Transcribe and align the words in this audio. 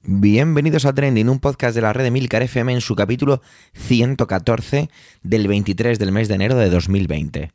Bienvenidos 0.00 0.84
a 0.84 0.94
Trending, 0.94 1.28
un 1.28 1.40
podcast 1.40 1.74
de 1.74 1.82
la 1.82 1.92
red 1.92 2.04
de 2.04 2.12
Milcar 2.12 2.40
FM 2.42 2.72
en 2.72 2.80
su 2.80 2.94
capítulo 2.94 3.42
114 3.74 4.88
del 5.22 5.48
23 5.48 5.98
del 5.98 6.12
mes 6.12 6.28
de 6.28 6.34
enero 6.36 6.54
de 6.54 6.70
2020. 6.70 7.50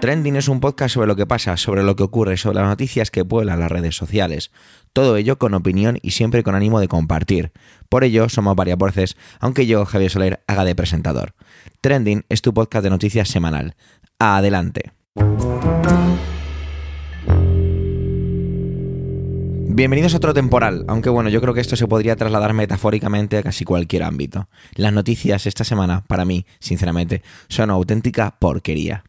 Trending 0.00 0.36
es 0.36 0.48
un 0.48 0.60
podcast 0.60 0.94
sobre 0.94 1.08
lo 1.08 1.16
que 1.16 1.26
pasa, 1.26 1.56
sobre 1.56 1.82
lo 1.82 1.96
que 1.96 2.04
ocurre, 2.04 2.36
sobre 2.36 2.56
las 2.58 2.68
noticias 2.68 3.10
que 3.10 3.24
pueblan 3.24 3.60
las 3.60 3.72
redes 3.72 3.96
sociales. 3.96 4.52
Todo 4.98 5.16
ello 5.16 5.38
con 5.38 5.54
opinión 5.54 6.00
y 6.02 6.10
siempre 6.10 6.42
con 6.42 6.56
ánimo 6.56 6.80
de 6.80 6.88
compartir. 6.88 7.52
Por 7.88 8.02
ello, 8.02 8.28
somos 8.28 8.56
varias 8.56 8.78
voces, 8.78 9.16
aunque 9.38 9.64
yo, 9.64 9.84
Javier 9.84 10.10
Soler, 10.10 10.42
haga 10.48 10.64
de 10.64 10.74
presentador. 10.74 11.34
Trending 11.80 12.24
es 12.28 12.42
tu 12.42 12.52
podcast 12.52 12.82
de 12.82 12.90
noticias 12.90 13.28
semanal. 13.28 13.76
Adelante. 14.18 14.90
Bienvenidos 19.68 20.14
a 20.14 20.16
otro 20.16 20.34
temporal, 20.34 20.84
aunque 20.88 21.10
bueno, 21.10 21.30
yo 21.30 21.40
creo 21.40 21.54
que 21.54 21.60
esto 21.60 21.76
se 21.76 21.86
podría 21.86 22.16
trasladar 22.16 22.52
metafóricamente 22.52 23.38
a 23.38 23.44
casi 23.44 23.64
cualquier 23.64 24.02
ámbito. 24.02 24.48
Las 24.74 24.92
noticias 24.92 25.46
esta 25.46 25.62
semana, 25.62 26.02
para 26.08 26.24
mí, 26.24 26.44
sinceramente, 26.58 27.22
son 27.48 27.70
auténtica 27.70 28.34
porquería. 28.40 29.04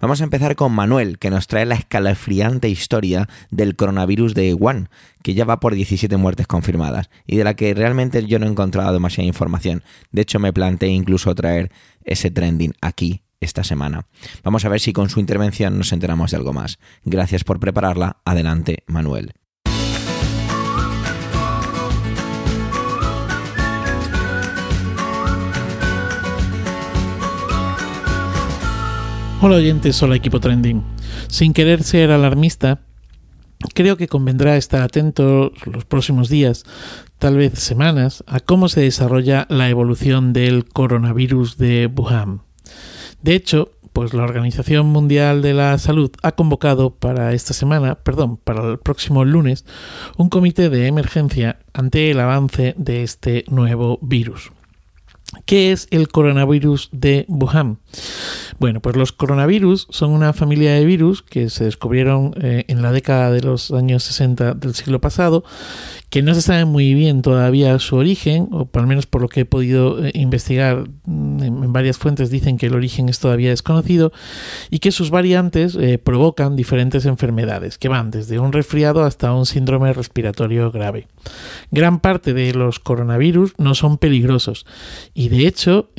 Vamos 0.00 0.20
a 0.20 0.24
empezar 0.24 0.56
con 0.56 0.72
Manuel, 0.72 1.18
que 1.18 1.30
nos 1.30 1.46
trae 1.46 1.66
la 1.66 1.74
escalofriante 1.74 2.68
historia 2.68 3.28
del 3.50 3.76
coronavirus 3.76 4.34
de 4.34 4.54
Wuhan, 4.54 4.88
que 5.22 5.34
ya 5.34 5.44
va 5.44 5.60
por 5.60 5.74
17 5.74 6.16
muertes 6.16 6.46
confirmadas 6.46 7.10
y 7.26 7.36
de 7.36 7.44
la 7.44 7.54
que 7.54 7.74
realmente 7.74 8.24
yo 8.26 8.38
no 8.38 8.46
he 8.46 8.50
encontrado 8.50 8.92
demasiada 8.92 9.26
información. 9.26 9.82
De 10.12 10.22
hecho, 10.22 10.38
me 10.38 10.52
planteé 10.52 10.90
incluso 10.90 11.34
traer 11.34 11.70
ese 12.04 12.30
trending 12.30 12.74
aquí 12.80 13.22
esta 13.40 13.64
semana. 13.64 14.06
Vamos 14.42 14.64
a 14.64 14.68
ver 14.68 14.80
si 14.80 14.92
con 14.92 15.10
su 15.10 15.20
intervención 15.20 15.78
nos 15.78 15.92
enteramos 15.92 16.30
de 16.30 16.36
algo 16.36 16.52
más. 16.52 16.78
Gracias 17.04 17.44
por 17.44 17.60
prepararla. 17.60 18.18
Adelante, 18.24 18.84
Manuel. 18.86 19.37
Hola 29.40 29.54
oyentes, 29.54 30.02
hola 30.02 30.16
equipo 30.16 30.40
trending. 30.40 30.82
Sin 31.28 31.52
querer 31.52 31.84
ser 31.84 32.10
alarmista, 32.10 32.80
creo 33.72 33.96
que 33.96 34.08
convendrá 34.08 34.56
estar 34.56 34.82
atento 34.82 35.52
los 35.64 35.84
próximos 35.84 36.28
días, 36.28 36.64
tal 37.20 37.36
vez 37.36 37.56
semanas, 37.60 38.24
a 38.26 38.40
cómo 38.40 38.68
se 38.68 38.80
desarrolla 38.80 39.46
la 39.48 39.68
evolución 39.68 40.32
del 40.32 40.64
coronavirus 40.64 41.56
de 41.56 41.86
Wuhan. 41.86 42.42
De 43.22 43.36
hecho, 43.36 43.70
pues 43.92 44.12
la 44.12 44.24
Organización 44.24 44.86
Mundial 44.86 45.40
de 45.40 45.54
la 45.54 45.78
Salud 45.78 46.10
ha 46.24 46.32
convocado 46.32 46.90
para 46.90 47.32
esta 47.32 47.54
semana, 47.54 47.94
perdón, 47.94 48.38
para 48.38 48.68
el 48.68 48.78
próximo 48.80 49.24
lunes, 49.24 49.64
un 50.16 50.30
comité 50.30 50.68
de 50.68 50.88
emergencia 50.88 51.60
ante 51.72 52.10
el 52.10 52.18
avance 52.18 52.74
de 52.76 53.04
este 53.04 53.44
nuevo 53.48 54.00
virus. 54.02 54.50
¿Qué 55.44 55.72
es 55.72 55.88
el 55.90 56.08
coronavirus 56.08 56.88
de 56.90 57.26
Wuhan? 57.28 57.78
Bueno, 58.58 58.80
pues 58.80 58.96
los 58.96 59.12
coronavirus 59.12 59.86
son 59.90 60.10
una 60.10 60.32
familia 60.32 60.72
de 60.72 60.86
virus 60.86 61.22
que 61.22 61.50
se 61.50 61.64
descubrieron 61.64 62.34
eh, 62.40 62.64
en 62.68 62.80
la 62.80 62.92
década 62.92 63.30
de 63.30 63.42
los 63.42 63.70
años 63.70 64.04
60 64.04 64.54
del 64.54 64.74
siglo 64.74 65.02
pasado, 65.02 65.44
que 66.08 66.22
no 66.22 66.34
se 66.34 66.40
sabe 66.40 66.64
muy 66.64 66.94
bien 66.94 67.20
todavía 67.20 67.78
su 67.78 67.96
origen, 67.96 68.48
o 68.52 68.70
al 68.72 68.86
menos 68.86 69.04
por 69.04 69.20
lo 69.20 69.28
que 69.28 69.40
he 69.40 69.44
podido 69.44 70.02
eh, 70.04 70.12
investigar 70.14 70.88
en, 71.06 71.57
varias 71.72 71.98
fuentes 71.98 72.30
dicen 72.30 72.56
que 72.56 72.66
el 72.66 72.74
origen 72.74 73.08
es 73.08 73.18
todavía 73.18 73.50
desconocido, 73.50 74.12
y 74.70 74.78
que 74.78 74.92
sus 74.92 75.10
variantes 75.10 75.76
eh, 75.76 75.98
provocan 75.98 76.56
diferentes 76.56 77.06
enfermedades, 77.06 77.78
que 77.78 77.88
van 77.88 78.10
desde 78.10 78.38
un 78.38 78.52
resfriado 78.52 79.04
hasta 79.04 79.32
un 79.32 79.46
síndrome 79.46 79.92
respiratorio 79.92 80.70
grave. 80.70 81.08
Gran 81.70 82.00
parte 82.00 82.34
de 82.34 82.54
los 82.54 82.78
coronavirus 82.78 83.54
no 83.58 83.74
son 83.74 83.98
peligrosos, 83.98 84.66
y 85.14 85.28
de 85.28 85.46
hecho, 85.46 85.90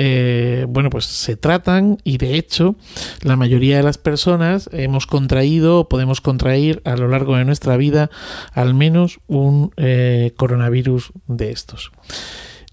bueno, 0.69 0.89
pues 0.89 1.05
se 1.05 1.35
tratan 1.35 1.97
y 2.03 2.17
de 2.17 2.35
hecho 2.35 2.75
la 3.21 3.35
mayoría 3.35 3.77
de 3.77 3.83
las 3.83 3.97
personas 3.97 4.69
hemos 4.73 5.07
contraído 5.07 5.79
o 5.79 5.89
podemos 5.89 6.21
contraer 6.21 6.81
a 6.85 6.95
lo 6.95 7.07
largo 7.07 7.35
de 7.35 7.45
nuestra 7.45 7.77
vida 7.77 8.09
al 8.53 8.73
menos 8.73 9.19
un 9.27 9.71
eh, 9.77 10.33
coronavirus 10.37 11.11
de 11.27 11.51
estos 11.51 11.91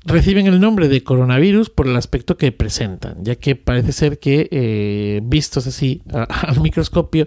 reciben 0.07 0.47
el 0.47 0.61
nombre 0.61 0.89
de 0.89 1.03
coronavirus 1.03 1.71
por 1.71 1.87
el 1.87 1.97
aspecto 1.97 2.37
que 2.37 2.53
presentan, 2.53 3.23
ya 3.23 3.35
que 3.37 3.57
parece 3.57 3.93
ser 3.93 4.19
que, 4.19 4.49
eh, 4.51 5.21
vistos 5.25 5.67
así 5.67 6.03
al 6.13 6.61
microscopio, 6.61 7.27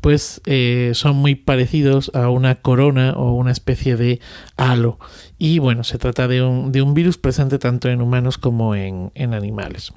pues 0.00 0.40
eh, 0.46 0.92
son 0.94 1.16
muy 1.16 1.34
parecidos 1.34 2.10
a 2.14 2.28
una 2.28 2.56
corona 2.56 3.14
o 3.16 3.32
una 3.32 3.50
especie 3.50 3.96
de 3.96 4.20
halo. 4.56 4.98
Y 5.38 5.58
bueno, 5.58 5.84
se 5.84 5.98
trata 5.98 6.28
de 6.28 6.42
un, 6.42 6.72
de 6.72 6.82
un 6.82 6.94
virus 6.94 7.18
presente 7.18 7.58
tanto 7.58 7.88
en 7.88 8.02
humanos 8.02 8.38
como 8.38 8.74
en, 8.74 9.10
en 9.14 9.34
animales. 9.34 9.92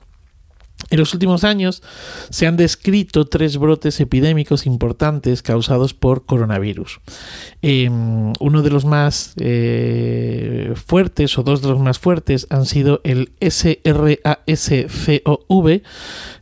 En 0.89 0.99
los 0.99 1.13
últimos 1.13 1.43
años 1.43 1.83
se 2.29 2.47
han 2.47 2.57
descrito 2.57 3.25
tres 3.25 3.57
brotes 3.57 3.99
epidémicos 3.99 4.65
importantes 4.65 5.41
causados 5.41 5.93
por 5.93 6.25
coronavirus. 6.25 6.99
Em, 7.61 8.33
uno 8.39 8.61
de 8.61 8.69
los 8.69 8.85
más 8.85 9.33
eh, 9.37 10.73
fuertes 10.85 11.37
o 11.37 11.43
dos 11.43 11.61
de 11.61 11.69
los 11.69 11.79
más 11.79 11.99
fuertes 11.99 12.47
han 12.49 12.65
sido 12.65 13.01
el 13.03 13.31
SRAS-CoV, 13.39 14.21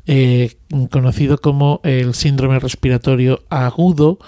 eh, 0.06 0.59
conocido 0.90 1.40
como 1.40 1.82
el 1.84 2.14
síndrome 2.14 2.60
respiratorio 2.60 3.44
agudo 3.50 4.20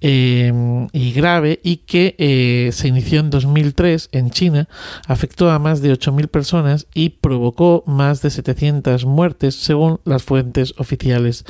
em, 0.00 0.88
y 0.92 1.12
grave 1.12 1.60
y 1.62 1.78
que 1.78 2.16
eh, 2.18 2.70
se 2.72 2.88
inició 2.88 3.20
en 3.20 3.30
2003 3.30 4.08
en 4.12 4.30
China, 4.30 4.68
afectó 5.06 5.50
a 5.50 5.58
más 5.58 5.82
de 5.82 5.92
8.000 5.92 6.28
personas 6.28 6.86
y 6.94 7.10
provocó 7.10 7.84
más 7.86 8.22
de 8.22 8.30
700 8.30 9.04
muertes 9.04 9.54
según 9.56 10.00
las 10.04 10.22
fuentes 10.22 10.74
oficiales 10.78 11.44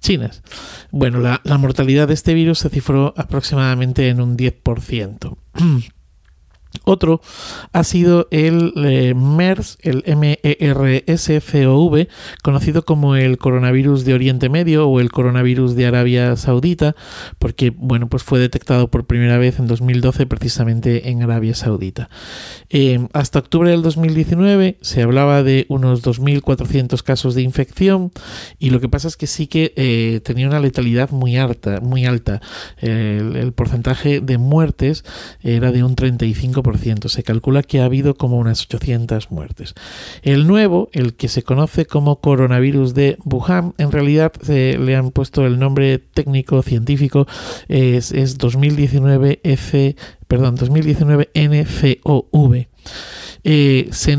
chinas. 0.00 0.42
Bueno, 0.90 1.20
la, 1.20 1.40
mortalidad 1.58 2.08
de 2.08 2.14
este 2.14 2.34
virus 2.34 2.60
se 2.60 2.70
cifró 2.70 3.14
aproximadamente 3.16 4.08
en 4.08 4.20
un 4.20 4.36
10%. 4.36 5.36
Otro 6.84 7.20
ha 7.72 7.84
sido 7.84 8.26
el 8.30 8.72
eh, 8.76 9.14
MERS, 9.14 9.78
el 9.82 10.02
MERS-CoV, 10.04 10.48
conocido 12.42 12.84
como 12.84 13.14
el 13.14 13.38
coronavirus 13.38 14.04
de 14.04 14.14
Oriente 14.14 14.48
Medio 14.48 14.88
o 14.88 14.98
el 15.00 15.12
coronavirus 15.12 15.76
de 15.76 15.86
Arabia 15.86 16.34
Saudita, 16.36 16.96
porque 17.38 17.70
bueno, 17.70 18.08
pues 18.08 18.22
fue 18.24 18.40
detectado 18.40 18.88
por 18.90 19.04
primera 19.04 19.38
vez 19.38 19.58
en 19.58 19.66
2012 19.66 20.26
precisamente 20.26 21.10
en 21.10 21.22
Arabia 21.22 21.54
Saudita. 21.54 22.08
Eh, 22.70 23.06
hasta 23.12 23.38
octubre 23.38 23.70
del 23.70 23.82
2019 23.82 24.78
se 24.80 25.02
hablaba 25.02 25.42
de 25.42 25.66
unos 25.68 26.02
2.400 26.02 27.02
casos 27.02 27.34
de 27.34 27.42
infección 27.42 28.12
y 28.58 28.70
lo 28.70 28.80
que 28.80 28.88
pasa 28.88 29.08
es 29.08 29.16
que 29.16 29.26
sí 29.26 29.46
que 29.46 29.72
eh, 29.76 30.20
tenía 30.24 30.48
una 30.48 30.60
letalidad 30.60 31.10
muy 31.10 31.36
alta, 31.36 31.80
muy 31.80 32.06
alta. 32.06 32.40
El, 32.78 33.36
el 33.36 33.52
porcentaje 33.52 34.20
de 34.20 34.38
muertes 34.38 35.04
era 35.42 35.70
de 35.70 35.84
un 35.84 35.94
35%. 35.94 36.61
Se 37.08 37.22
calcula 37.22 37.62
que 37.62 37.80
ha 37.80 37.84
habido 37.84 38.14
como 38.14 38.38
unas 38.38 38.62
800 38.62 39.30
muertes. 39.30 39.74
El 40.22 40.46
nuevo, 40.46 40.88
el 40.92 41.14
que 41.14 41.28
se 41.28 41.42
conoce 41.42 41.86
como 41.86 42.20
coronavirus 42.20 42.94
de 42.94 43.18
Wuhan, 43.24 43.74
en 43.78 43.92
realidad 43.92 44.32
se 44.42 44.78
le 44.78 44.96
han 44.96 45.10
puesto 45.10 45.46
el 45.46 45.58
nombre 45.58 45.98
técnico 45.98 46.62
científico, 46.62 47.26
es, 47.68 48.38
2019 48.38 49.40
F, 49.42 49.96
perdón, 50.28 50.56
2019 50.56 51.30
NCOV. 51.34 52.66
Eh, 53.44 53.88
se 53.90 54.16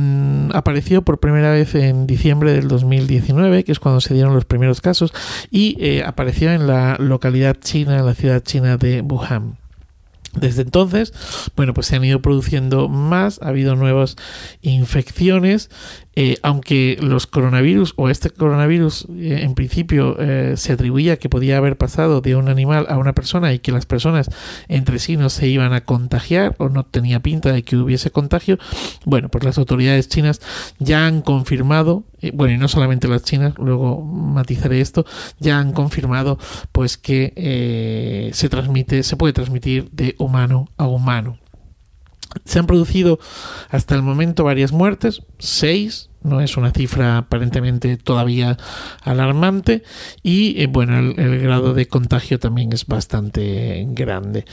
apareció 0.54 1.02
por 1.04 1.20
primera 1.20 1.52
vez 1.52 1.76
en 1.76 2.08
diciembre 2.08 2.54
del 2.54 2.68
2019, 2.68 3.64
que 3.64 3.72
es 3.72 3.80
cuando 3.80 4.02
se 4.02 4.14
dieron 4.14 4.34
los 4.34 4.46
primeros 4.46 4.82
casos, 4.82 5.14
y 5.50 5.78
eh, 5.80 6.04
apareció 6.06 6.52
en 6.52 6.68
la 6.68 6.98
localidad 7.00 7.58
china, 7.60 7.98
en 8.00 8.06
la 8.06 8.16
ciudad 8.16 8.42
china 8.44 8.78
de 8.78 9.02
Wuhan. 9.02 9.63
Desde 10.34 10.64
entonces, 10.64 11.14
bueno, 11.56 11.74
pues 11.74 11.88
se 11.88 11.96
han 11.96 12.04
ido 12.04 12.22
produciendo 12.22 12.90
más, 12.90 13.40
ha 13.42 13.50
habido 13.50 13.76
nuevas 13.76 14.16
infecciones 14.62 15.70
eh, 16.16 16.38
aunque 16.44 16.98
los 17.02 17.26
coronavirus 17.26 17.94
o 17.96 18.08
este 18.08 18.30
coronavirus 18.30 19.08
eh, 19.10 19.40
en 19.42 19.56
principio 19.56 20.16
eh, 20.20 20.54
se 20.58 20.74
atribuía 20.74 21.18
que 21.18 21.28
podía 21.28 21.58
haber 21.58 21.76
pasado 21.76 22.22
de 22.22 22.36
un 22.36 22.50
animal 22.50 22.86
a 22.88 23.00
una 23.00 23.14
persona 23.14 23.52
y 23.52 23.58
que 23.58 23.72
las 23.72 23.88
personas 23.88 24.30
entre 24.68 25.00
sí 25.00 25.18
no 25.18 25.32
se 25.32 25.48
iban 25.48 25.74
a 25.74 25.82
contagiar 25.82 26.56
o 26.60 26.70
no 26.70 26.86
tenía 26.86 27.20
pinta 27.20 27.52
de 27.52 27.64
que 27.64 27.78
hubiese 27.78 28.12
contagio, 28.12 28.60
bueno, 29.06 29.30
pues 29.30 29.44
las 29.44 29.58
autoridades 29.58 30.08
chinas 30.08 30.40
ya 30.78 31.08
han 31.08 31.22
confirmado, 31.24 32.04
bueno, 32.34 32.54
y 32.54 32.58
no 32.60 32.68
solamente 32.68 33.08
las 33.08 33.24
chinas, 33.24 33.56
luego 33.58 34.02
matizaré 34.04 34.82
esto, 34.82 35.06
ya 35.40 35.60
han 35.60 35.74
confirmado 35.74 36.38
pues 36.72 36.98
que 36.98 38.32
se 38.34 38.50
transmite, 38.50 39.02
se 39.02 39.18
puede 39.18 39.34
transmitir 39.34 39.90
de 39.92 40.16
humano 40.20 40.70
a 40.78 40.86
humano. 40.88 41.43
Se 42.46 42.60
han 42.60 42.68
producido 42.68 43.20
hasta 43.70 43.96
el 43.96 44.02
momento 44.02 44.44
varias 44.44 44.72
muertes, 44.72 45.22
seis 45.40 46.10
no 46.24 46.42
es 46.42 46.58
una 46.58 46.72
cifra 46.72 47.18
aparentemente 47.18 47.98
todavía 47.98 48.58
alarmante 49.02 49.84
y 50.22 50.62
eh, 50.62 50.68
bueno, 50.68 50.98
el, 51.00 51.40
grado 51.40 51.74
de 51.74 51.88
contagio 51.88 52.40
también 52.40 52.74
es 52.74 52.86
bastante 52.86 53.86
grande. 53.90 54.46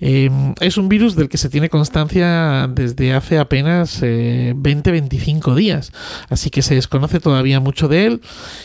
Em, 0.00 0.54
es 0.60 0.76
un 0.76 0.88
virus 0.88 1.16
del 1.16 1.28
que 1.28 1.38
se 1.38 1.48
tiene 1.48 1.68
constancia 1.68 2.68
desde 2.70 3.14
hace 3.14 3.38
apenas 3.38 4.02
20-25 4.02 5.52
eh, 5.52 5.56
días, 5.56 5.92
así 6.28 6.50
que 6.50 6.62
se 6.62 6.74
desconoce 6.74 7.20
todavía 7.20 7.60
mucho 7.60 7.88
de 7.88 8.06
él 8.06 8.20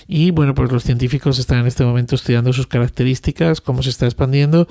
y 0.08 0.32
bueno, 0.32 0.54
pues 0.56 0.72
los 0.72 0.84
científicos 0.84 1.40
están 1.40 1.60
en 1.60 1.68
este 1.68 1.84
momento 1.84 2.16
estudiando 2.16 2.54
sus 2.54 2.68
características, 2.68 3.62
cómo 3.62 3.84
se 3.84 3.90
está 3.90 4.06
expandiendo 4.06 4.68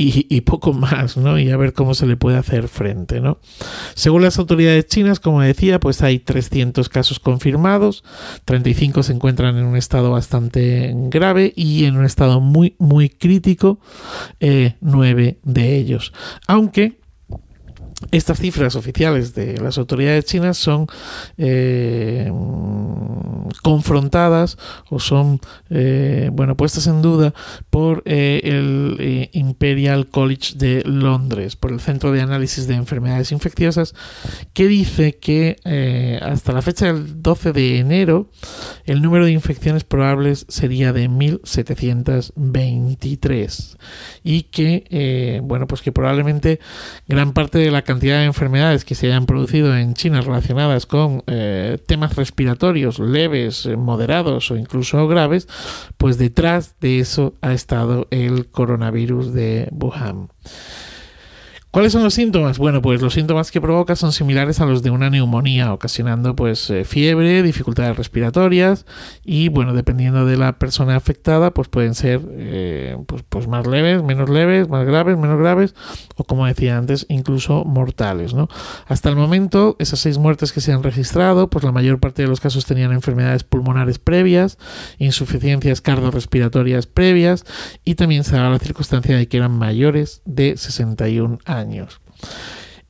y, 0.00 0.40
poco 0.42 0.72
más, 0.72 1.16
¿no? 1.16 1.38
Y 1.40 1.50
a 1.50 1.56
ver 1.56 1.72
cómo 1.72 1.92
se 1.92 2.06
le 2.06 2.16
puede 2.16 2.38
hacer 2.38 2.68
frente, 2.68 3.20
¿no? 3.20 3.40
Según 3.94 4.22
las 4.22 4.38
autoridades 4.38 4.86
chinas, 4.86 5.18
como 5.18 5.40
decía, 5.40 5.80
pues 5.80 6.02
hay 6.02 6.20
300 6.20 6.88
casos 6.88 7.18
confirmados, 7.28 8.04
35 8.46 9.02
se 9.02 9.12
encuentran 9.12 9.58
en 9.58 9.66
un 9.66 9.76
estado 9.76 10.10
bastante 10.10 10.94
grave 10.94 11.52
y 11.54 11.84
en 11.84 11.98
un 11.98 12.06
estado 12.06 12.40
muy, 12.40 12.74
muy 12.78 13.10
crítico, 13.10 13.80
eh, 14.40 14.76
9 14.80 15.38
de 15.42 15.76
ellos. 15.76 16.14
Aunque 16.46 16.97
estas 18.12 18.38
cifras 18.38 18.76
oficiales 18.76 19.34
de 19.34 19.58
las 19.58 19.76
autoridades 19.76 20.24
chinas 20.24 20.56
son 20.56 20.86
eh, 21.36 22.30
confrontadas 23.62 24.56
o 24.88 25.00
son 25.00 25.40
eh, 25.68 26.30
bueno 26.32 26.56
puestas 26.56 26.86
en 26.86 27.02
duda 27.02 27.34
por 27.70 28.04
eh, 28.04 28.40
el 28.44 29.28
Imperial 29.32 30.06
College 30.08 30.54
de 30.56 30.84
Londres, 30.84 31.56
por 31.56 31.72
el 31.72 31.80
Centro 31.80 32.12
de 32.12 32.20
Análisis 32.20 32.68
de 32.68 32.74
Enfermedades 32.74 33.32
Infecciosas, 33.32 33.96
que 34.52 34.68
dice 34.68 35.16
que 35.16 35.56
hasta 36.22 36.52
la 36.52 36.62
fecha 36.62 36.86
del 36.86 37.20
12 37.20 37.52
de 37.52 37.78
enero 37.78 38.30
el 38.86 39.02
número 39.02 39.24
de 39.24 39.32
infecciones 39.32 39.82
probables 39.82 40.46
sería 40.48 40.92
de 40.92 41.08
1723 41.08 43.76
y 44.22 44.42
que 44.44 45.40
bueno 45.42 45.66
pues 45.66 45.82
que 45.82 45.90
probablemente 45.90 46.60
gran 47.08 47.32
parte 47.32 47.58
de 47.58 47.72
la 47.72 47.87
cantidad 47.88 48.18
de 48.18 48.26
enfermedades 48.26 48.84
que 48.84 48.94
se 48.94 49.06
hayan 49.06 49.24
producido 49.24 49.74
en 49.74 49.94
China 49.94 50.20
relacionadas 50.20 50.84
con 50.84 51.22
eh, 51.26 51.78
temas 51.86 52.16
respiratorios 52.16 52.98
leves, 52.98 53.64
eh, 53.64 53.78
moderados 53.78 54.50
o 54.50 54.58
incluso 54.58 55.08
graves, 55.08 55.48
pues 55.96 56.18
detrás 56.18 56.74
de 56.80 57.00
eso 57.00 57.32
ha 57.40 57.54
estado 57.54 58.06
el 58.10 58.48
coronavirus 58.50 59.32
de 59.32 59.68
Wuhan. 59.72 60.28
¿Cuáles 61.78 61.92
son 61.92 62.02
los 62.02 62.14
síntomas? 62.14 62.58
Bueno, 62.58 62.82
pues 62.82 63.00
los 63.00 63.14
síntomas 63.14 63.52
que 63.52 63.60
provoca 63.60 63.94
son 63.94 64.10
similares 64.10 64.60
a 64.60 64.66
los 64.66 64.82
de 64.82 64.90
una 64.90 65.10
neumonía, 65.10 65.72
ocasionando 65.72 66.34
pues 66.34 66.68
eh, 66.70 66.84
fiebre, 66.84 67.40
dificultades 67.44 67.96
respiratorias 67.96 68.84
y 69.24 69.48
bueno, 69.48 69.72
dependiendo 69.74 70.26
de 70.26 70.36
la 70.36 70.58
persona 70.58 70.96
afectada, 70.96 71.54
pues 71.54 71.68
pueden 71.68 71.94
ser 71.94 72.20
eh, 72.30 72.96
pues, 73.06 73.22
pues, 73.28 73.46
más 73.46 73.64
leves, 73.68 74.02
menos 74.02 74.28
leves, 74.28 74.68
más 74.68 74.84
graves, 74.86 75.16
menos 75.16 75.38
graves 75.38 75.76
o 76.16 76.24
como 76.24 76.46
decía 76.46 76.76
antes, 76.76 77.06
incluso 77.08 77.64
mortales. 77.64 78.34
Hasta 78.88 79.08
el 79.08 79.14
momento, 79.14 79.76
esas 79.78 80.00
seis 80.00 80.18
muertes 80.18 80.50
que 80.50 80.60
se 80.60 80.72
han 80.72 80.82
registrado, 80.82 81.48
pues 81.48 81.64
la 81.64 81.70
mayor 81.70 82.00
parte 82.00 82.22
de 82.22 82.28
los 82.28 82.40
casos 82.40 82.66
tenían 82.66 82.90
enfermedades 82.90 83.44
pulmonares 83.44 84.00
previas, 84.00 84.58
insuficiencias 84.98 85.80
cardiorrespiratorias 85.80 86.88
previas 86.88 87.44
y 87.84 87.94
también 87.94 88.24
se 88.24 88.34
da 88.34 88.50
la 88.50 88.58
circunstancia 88.58 89.16
de 89.16 89.28
que 89.28 89.36
eran 89.36 89.56
mayores 89.56 90.22
de 90.24 90.56
61 90.56 91.38
años 91.44 91.67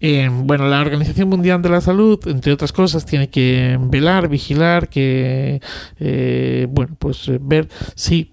Eh, 0.00 0.28
bueno, 0.32 0.68
la 0.68 0.80
Organización 0.80 1.28
Mundial 1.28 1.60
de 1.60 1.70
la 1.70 1.80
Salud, 1.80 2.20
entre 2.26 2.52
otras 2.52 2.72
cosas, 2.72 3.04
tiene 3.04 3.30
que 3.30 3.78
velar, 3.80 4.28
vigilar, 4.28 4.88
que, 4.88 5.60
eh, 5.98 6.66
bueno, 6.70 6.94
pues 6.98 7.28
eh, 7.28 7.38
ver 7.40 7.68
si 7.96 8.32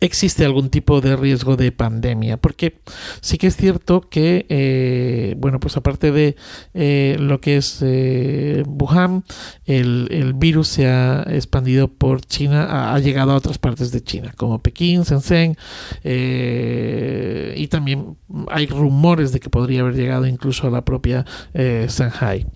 existe 0.00 0.44
algún 0.44 0.68
tipo 0.70 1.00
de 1.00 1.16
riesgo 1.16 1.56
de 1.56 1.72
pandemia 1.72 2.36
porque 2.36 2.78
sí 3.20 3.38
que 3.38 3.46
es 3.46 3.56
cierto 3.56 4.02
que 4.02 4.46
eh, 4.48 5.34
bueno 5.38 5.60
pues 5.60 5.76
aparte 5.76 6.12
de 6.12 6.36
eh, 6.74 7.16
lo 7.18 7.40
que 7.40 7.56
es 7.56 7.78
eh, 7.82 8.64
Wuhan 8.66 9.24
el, 9.64 10.08
el, 10.10 10.34
virus 10.34 10.68
se 10.68 10.86
ha 10.86 11.24
expandido 11.28 11.88
por 11.88 12.20
China 12.20 12.92
ha, 12.92 12.98
llegado 12.98 13.32
a 13.32 13.36
otras 13.36 13.58
partes 13.58 13.90
de 13.90 14.02
China 14.02 14.34
como 14.36 14.58
Pekín 14.60 15.02
Shenzhen 15.02 15.56
y 16.04 17.66
también 17.68 18.16
hay 18.50 18.66
rumores 18.66 19.32
de 19.32 19.40
que 19.40 19.48
podría 19.48 19.80
haber 19.80 19.94
llegado 19.94 20.26
incluso 20.26 20.66
a 20.66 20.70
la 20.70 20.84
propia 20.84 21.24
Shanghai 21.54 22.46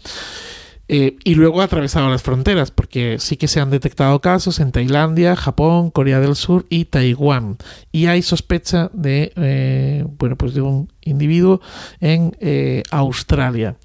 eh, 0.94 1.17
y 1.25 1.37
luego 1.37 1.62
ha 1.62 1.65
atravesado 1.65 2.11
las 2.11 2.23
fronteras, 2.23 2.71
porque 2.71 3.17
sí 3.19 3.39
que 3.39 3.49
se 3.49 3.61
han 3.61 3.71
detectado 3.71 4.21
casos 4.21 4.61
en 4.61 4.73
Tailandia, 4.73 5.37
Japón, 5.37 5.91
Corea 5.91 6.21
del 6.21 6.37
Sur 6.37 6.67
y 6.69 6.85
Taiwán. 6.85 7.56
Y 7.93 8.09
hay 8.09 8.21
sospecha 8.21 8.91
de, 8.93 9.33
eh, 9.37 10.05
bueno, 10.19 10.37
pues 10.37 10.53
de 10.53 10.61
un 10.61 10.93
individuo 11.00 11.62
en 12.00 12.37
eh, 12.41 12.83
Australia. 12.91 13.77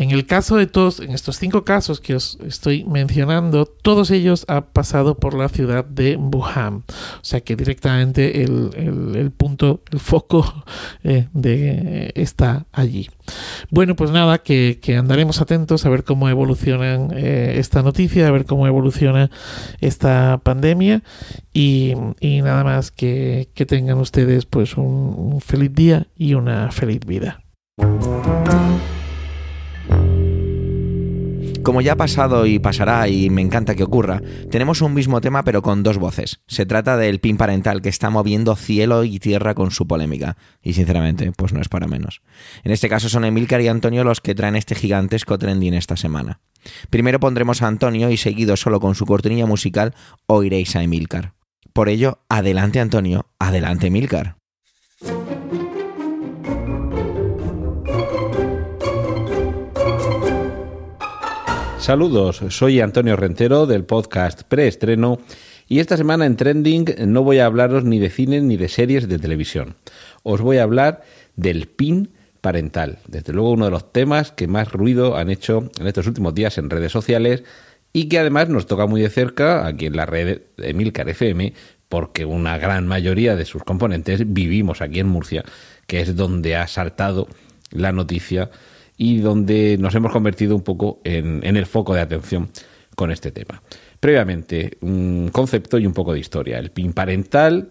En 0.00 0.12
el 0.12 0.24
caso 0.24 0.56
de 0.56 0.66
todos, 0.66 1.00
en 1.00 1.10
estos 1.10 1.38
cinco 1.38 1.62
casos 1.62 2.00
que 2.00 2.14
os 2.14 2.38
estoy 2.42 2.84
mencionando, 2.84 3.66
todos 3.66 4.10
ellos 4.10 4.46
han 4.48 4.64
pasado 4.72 5.18
por 5.18 5.34
la 5.34 5.50
ciudad 5.50 5.84
de 5.84 6.16
Wuhan. 6.16 6.84
O 6.86 7.20
sea 7.20 7.42
que 7.42 7.54
directamente 7.54 8.42
el, 8.42 9.30
punto, 9.36 9.82
el 9.92 10.00
foco 10.00 10.64
eh, 11.04 11.28
de, 11.34 12.12
está 12.14 12.64
allí. 12.72 13.10
Bueno, 13.68 13.94
pues 13.94 14.10
nada, 14.10 14.38
que, 14.38 14.80
andaremos 14.98 15.42
atentos 15.42 15.84
a 15.84 15.90
ver 15.90 16.02
cómo 16.04 16.30
evoluciona 16.30 17.08
eh, 17.12 17.56
esta 17.58 17.82
noticia, 17.82 18.26
a 18.26 18.30
ver 18.30 18.46
cómo 18.46 18.66
evoluciona 18.66 19.30
esta 19.82 20.40
pandemia 20.42 21.02
y, 21.52 21.92
nada 22.22 22.64
más 22.64 22.90
que, 22.90 23.50
tengan 23.68 23.98
ustedes 23.98 24.46
pues 24.46 24.78
un 24.78 25.42
feliz 25.42 25.74
día 25.74 26.06
y 26.16 26.32
una 26.32 26.70
feliz 26.70 27.00
vida. 27.04 27.42
Como 31.62 31.82
ya 31.82 31.92
ha 31.92 31.96
pasado 31.96 32.46
y 32.46 32.58
pasará 32.58 33.06
y 33.08 33.28
me 33.28 33.42
encanta 33.42 33.74
que 33.74 33.84
ocurra, 33.84 34.22
tenemos 34.50 34.80
un 34.80 34.94
mismo 34.94 35.20
tema 35.20 35.44
pero 35.44 35.60
con 35.60 35.82
dos 35.82 35.98
voces. 35.98 36.40
Se 36.46 36.64
trata 36.64 36.96
del 36.96 37.20
PIN 37.20 37.36
parental 37.36 37.82
que 37.82 37.90
está 37.90 38.08
moviendo 38.08 38.56
cielo 38.56 39.04
y 39.04 39.18
tierra 39.18 39.54
con 39.54 39.70
su 39.70 39.86
polémica. 39.86 40.38
Y 40.62 40.72
sinceramente, 40.72 41.32
pues 41.36 41.52
no 41.52 41.60
es 41.60 41.68
para 41.68 41.86
menos. 41.86 42.22
En 42.64 42.72
este 42.72 42.88
caso 42.88 43.10
son 43.10 43.26
Emilcar 43.26 43.60
y 43.60 43.68
Antonio 43.68 44.04
los 44.04 44.20
que 44.20 44.34
traen 44.34 44.56
este 44.56 44.74
gigantesco 44.74 45.38
trending 45.38 45.74
esta 45.74 45.96
semana. 45.96 46.40
Primero 46.88 47.20
pondremos 47.20 47.60
a 47.60 47.66
Antonio 47.66 48.10
y 48.10 48.16
seguido 48.16 48.56
solo 48.56 48.80
con 48.80 48.94
su 48.94 49.04
cortinilla 49.04 49.46
musical 49.46 49.94
oiréis 50.26 50.74
a 50.76 50.82
Emilcar. 50.82 51.34
Por 51.74 51.88
ello, 51.88 52.24
adelante 52.28 52.80
Antonio, 52.80 53.26
adelante 53.38 53.88
Emilcar. 53.88 54.39
Saludos, 61.90 62.40
soy 62.50 62.80
Antonio 62.80 63.16
Rentero 63.16 63.66
del 63.66 63.82
podcast 63.82 64.44
Preestreno 64.44 65.18
y 65.66 65.80
esta 65.80 65.96
semana 65.96 66.24
en 66.24 66.36
Trending 66.36 66.84
no 67.08 67.24
voy 67.24 67.40
a 67.40 67.46
hablaros 67.46 67.82
ni 67.82 67.98
de 67.98 68.10
cine 68.10 68.40
ni 68.40 68.56
de 68.56 68.68
series 68.68 69.08
de 69.08 69.18
televisión. 69.18 69.74
Os 70.22 70.40
voy 70.40 70.58
a 70.58 70.62
hablar 70.62 71.02
del 71.34 71.66
PIN 71.66 72.10
parental. 72.40 73.00
Desde 73.08 73.32
luego 73.32 73.50
uno 73.50 73.64
de 73.64 73.72
los 73.72 73.92
temas 73.92 74.30
que 74.30 74.46
más 74.46 74.70
ruido 74.70 75.16
han 75.16 75.30
hecho 75.30 75.68
en 75.80 75.88
estos 75.88 76.06
últimos 76.06 76.32
días 76.32 76.58
en 76.58 76.70
redes 76.70 76.92
sociales 76.92 77.42
y 77.92 78.08
que 78.08 78.20
además 78.20 78.48
nos 78.48 78.66
toca 78.66 78.86
muy 78.86 79.00
de 79.00 79.10
cerca 79.10 79.66
aquí 79.66 79.86
en 79.86 79.96
la 79.96 80.06
red 80.06 80.42
de 80.58 80.74
Milcar 80.74 81.08
FM 81.08 81.54
porque 81.88 82.24
una 82.24 82.56
gran 82.56 82.86
mayoría 82.86 83.34
de 83.34 83.46
sus 83.46 83.64
componentes 83.64 84.32
vivimos 84.32 84.80
aquí 84.80 85.00
en 85.00 85.08
Murcia, 85.08 85.42
que 85.88 86.02
es 86.02 86.14
donde 86.14 86.54
ha 86.54 86.68
saltado 86.68 87.26
la 87.72 87.90
noticia 87.90 88.48
y 89.02 89.20
donde 89.20 89.78
nos 89.78 89.94
hemos 89.94 90.12
convertido 90.12 90.54
un 90.54 90.60
poco 90.60 91.00
en, 91.04 91.42
el 91.42 91.64
foco 91.64 91.94
de 91.94 92.02
atención 92.02 92.50
con 92.94 93.10
este 93.10 93.32
tema. 93.32 93.62
Previamente, 93.98 94.76
un 94.82 95.30
concepto 95.32 95.78
y 95.78 95.86
un 95.86 95.94
poco 95.94 96.12
de 96.12 96.18
historia. 96.18 96.58
El 96.58 96.70
PIN 96.70 96.92
parental 96.92 97.70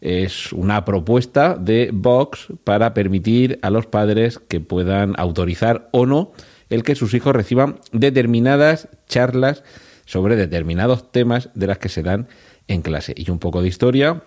es 0.00 0.52
una 0.52 0.84
propuesta 0.84 1.56
de 1.56 1.90
Vox 1.92 2.46
para 2.62 2.94
permitir 2.94 3.58
a 3.62 3.70
los 3.70 3.86
padres 3.86 4.38
que 4.38 4.60
puedan 4.60 5.14
autorizar 5.18 5.88
o 5.90 6.06
no 6.06 6.30
el 6.70 6.84
que 6.84 6.94
sus 6.94 7.12
hijos 7.12 7.34
reciban 7.34 7.80
determinadas 7.90 8.88
charlas 9.08 9.64
sobre 10.04 10.36
determinados 10.36 11.10
temas 11.10 11.50
de 11.56 11.66
las 11.66 11.78
que 11.78 11.88
se 11.88 12.04
dan 12.04 12.28
en 12.68 12.82
clase. 12.82 13.14
Y 13.16 13.32
un 13.32 13.40
poco 13.40 13.62
de 13.62 13.68
historia, 13.68 14.22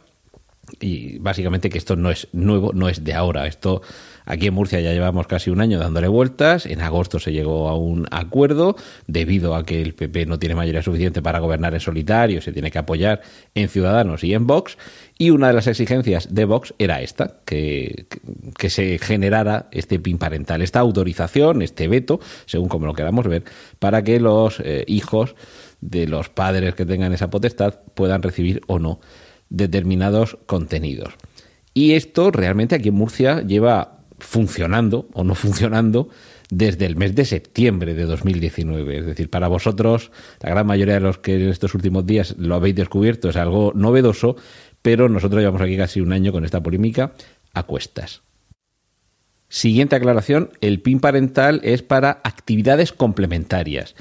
y 0.81 1.17
básicamente 1.20 1.70
que 1.70 1.77
esto 1.77 1.96
no 1.96 2.12
es 2.12 2.27
nuevo, 2.34 2.72
no 2.74 2.89
es 2.89 3.05
de 3.05 3.13
ahora. 3.13 3.48
Esto 3.48 3.81
Aquí 4.25 4.47
en 4.47 4.53
Murcia 4.53 4.79
ya 4.79 4.91
llevamos 4.93 5.27
casi 5.27 5.49
un 5.49 5.61
año 5.61 5.79
dándole 5.79 6.07
vueltas. 6.07 6.65
En 6.65 6.81
agosto 6.81 7.19
se 7.19 7.31
llegó 7.31 7.69
a 7.69 7.75
un 7.75 8.07
acuerdo 8.11 8.75
debido 9.07 9.55
a 9.55 9.65
que 9.65 9.81
el 9.81 9.93
PP 9.93 10.25
no 10.25 10.39
tiene 10.39 10.55
mayoría 10.55 10.81
suficiente 10.81 11.21
para 11.21 11.39
gobernar 11.39 11.73
en 11.73 11.79
solitario, 11.79 12.41
se 12.41 12.51
tiene 12.51 12.71
que 12.71 12.79
apoyar 12.79 13.21
en 13.55 13.69
Ciudadanos 13.69 14.23
y 14.23 14.33
en 14.33 14.47
Vox. 14.47 14.77
Y 15.17 15.29
una 15.29 15.47
de 15.47 15.53
las 15.53 15.67
exigencias 15.67 16.33
de 16.33 16.45
Vox 16.45 16.73
era 16.79 17.01
esta, 17.01 17.39
que, 17.45 18.07
que 18.57 18.69
se 18.69 18.97
generara 18.97 19.67
este 19.71 19.99
PIN 19.99 20.17
parental, 20.17 20.61
esta 20.61 20.79
autorización, 20.79 21.61
este 21.61 21.87
veto, 21.87 22.19
según 22.45 22.69
como 22.69 22.85
lo 22.85 22.93
queramos 22.93 23.27
ver, 23.27 23.43
para 23.79 24.03
que 24.03 24.19
los 24.19 24.59
eh, 24.59 24.83
hijos 24.87 25.35
de 25.81 26.07
los 26.07 26.29
padres 26.29 26.75
que 26.75 26.85
tengan 26.85 27.13
esa 27.13 27.29
potestad 27.29 27.79
puedan 27.95 28.21
recibir 28.21 28.61
o 28.67 28.79
no 28.79 28.99
determinados 29.49 30.37
contenidos. 30.45 31.13
Y 31.73 31.93
esto 31.93 32.31
realmente 32.31 32.75
aquí 32.75 32.89
en 32.89 32.95
Murcia 32.95 33.41
lleva 33.41 34.00
funcionando 34.21 35.07
o 35.13 35.23
no 35.23 35.35
funcionando 35.35 36.09
desde 36.49 36.85
el 36.85 36.95
mes 36.95 37.15
de 37.15 37.25
septiembre 37.25 37.93
de 37.93 38.05
2019. 38.05 38.99
Es 38.99 39.05
decir, 39.05 39.29
para 39.29 39.47
vosotros, 39.47 40.11
la 40.41 40.49
gran 40.49 40.67
mayoría 40.67 40.95
de 40.95 40.99
los 40.99 41.17
que 41.17 41.35
en 41.35 41.49
estos 41.49 41.73
últimos 41.73 42.05
días 42.05 42.35
lo 42.37 42.55
habéis 42.55 42.75
descubierto 42.75 43.29
es 43.29 43.37
algo 43.37 43.71
novedoso, 43.73 44.35
pero 44.81 45.09
nosotros 45.09 45.41
llevamos 45.41 45.61
aquí 45.61 45.77
casi 45.77 46.01
un 46.01 46.13
año 46.13 46.31
con 46.31 46.45
esta 46.45 46.61
polémica 46.61 47.13
a 47.53 47.63
cuestas. 47.63 48.21
Siguiente 49.47 49.97
aclaración, 49.97 50.51
el 50.61 50.81
PIN 50.81 51.01
parental 51.01 51.59
es 51.63 51.81
para 51.81 52.21
actividades 52.23 52.93
complementarias. 52.93 53.95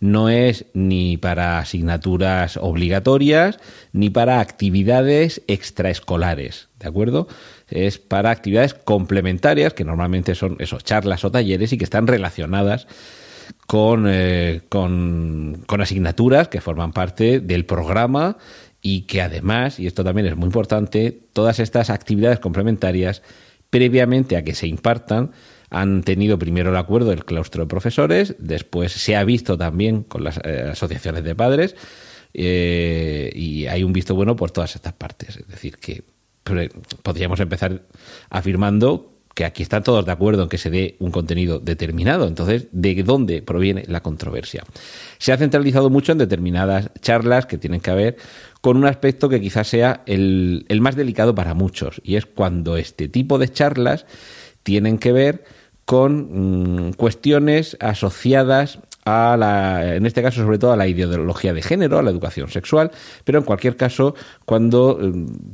No 0.00 0.28
es 0.28 0.66
ni 0.74 1.16
para 1.16 1.58
asignaturas 1.58 2.56
obligatorias 2.56 3.58
ni 3.92 4.10
para 4.10 4.40
actividades 4.40 5.42
extraescolares, 5.46 6.68
¿de 6.80 6.88
acuerdo? 6.88 7.28
Es 7.68 7.98
para 7.98 8.30
actividades 8.30 8.74
complementarias, 8.74 9.74
que 9.74 9.84
normalmente 9.84 10.34
son 10.34 10.56
eso, 10.58 10.78
charlas 10.80 11.24
o 11.24 11.30
talleres 11.30 11.72
y 11.72 11.78
que 11.78 11.84
están 11.84 12.06
relacionadas 12.06 12.86
con, 13.66 14.06
eh, 14.08 14.62
con, 14.68 15.62
con 15.66 15.80
asignaturas 15.80 16.48
que 16.48 16.60
forman 16.60 16.92
parte 16.92 17.40
del 17.40 17.64
programa 17.64 18.38
y 18.82 19.02
que 19.02 19.22
además, 19.22 19.80
y 19.80 19.86
esto 19.86 20.04
también 20.04 20.26
es 20.26 20.36
muy 20.36 20.46
importante, 20.46 21.18
todas 21.32 21.58
estas 21.58 21.90
actividades 21.90 22.38
complementarias, 22.38 23.22
previamente 23.70 24.36
a 24.36 24.44
que 24.44 24.54
se 24.54 24.68
impartan, 24.68 25.32
han 25.70 26.02
tenido 26.02 26.38
primero 26.38 26.70
el 26.70 26.76
acuerdo 26.76 27.10
del 27.10 27.24
claustro 27.24 27.64
de 27.64 27.68
profesores, 27.68 28.36
después 28.38 28.92
se 28.92 29.16
ha 29.16 29.24
visto 29.24 29.58
también 29.58 30.04
con 30.04 30.22
las 30.22 30.38
eh, 30.44 30.68
asociaciones 30.70 31.24
de 31.24 31.34
padres 31.34 31.74
eh, 32.32 33.32
y 33.34 33.66
hay 33.66 33.82
un 33.82 33.92
visto 33.92 34.14
bueno 34.14 34.36
por 34.36 34.52
todas 34.52 34.76
estas 34.76 34.92
partes. 34.92 35.36
Es 35.36 35.48
decir, 35.48 35.78
que 35.78 36.04
podríamos 37.02 37.40
empezar 37.40 37.82
afirmando 38.30 39.12
que 39.36 39.44
aquí 39.44 39.62
están 39.62 39.82
todos 39.82 40.06
de 40.06 40.12
acuerdo 40.12 40.44
en 40.44 40.48
que 40.48 40.56
se 40.56 40.70
dé 40.70 40.96
un 40.98 41.10
contenido 41.10 41.58
determinado. 41.58 42.26
Entonces, 42.26 42.68
¿de 42.72 43.02
dónde 43.02 43.42
proviene 43.42 43.84
la 43.86 44.02
controversia? 44.02 44.64
Se 45.18 45.30
ha 45.30 45.36
centralizado 45.36 45.90
mucho 45.90 46.12
en 46.12 46.18
determinadas 46.18 46.90
charlas 47.02 47.44
que 47.44 47.58
tienen 47.58 47.82
que 47.82 47.92
ver 47.92 48.16
con 48.62 48.78
un 48.78 48.86
aspecto 48.86 49.28
que 49.28 49.38
quizás 49.38 49.68
sea 49.68 50.02
el, 50.06 50.64
el 50.70 50.80
más 50.80 50.96
delicado 50.96 51.34
para 51.34 51.52
muchos, 51.52 52.00
y 52.02 52.16
es 52.16 52.24
cuando 52.24 52.78
este 52.78 53.08
tipo 53.08 53.36
de 53.36 53.50
charlas 53.50 54.06
tienen 54.62 54.96
que 54.96 55.12
ver 55.12 55.44
con 55.84 56.88
mm, 56.88 56.92
cuestiones 56.94 57.76
asociadas 57.78 58.78
a 59.06 59.36
la, 59.36 59.94
en 59.94 60.04
este 60.04 60.20
caso 60.20 60.42
sobre 60.42 60.58
todo 60.58 60.72
a 60.72 60.76
la 60.76 60.88
ideología 60.88 61.54
de 61.54 61.62
género, 61.62 61.98
a 61.98 62.02
la 62.02 62.10
educación 62.10 62.48
sexual, 62.48 62.90
pero 63.24 63.38
en 63.38 63.44
cualquier 63.44 63.76
caso 63.76 64.16
cuando 64.44 64.98
eh, 65.00 65.12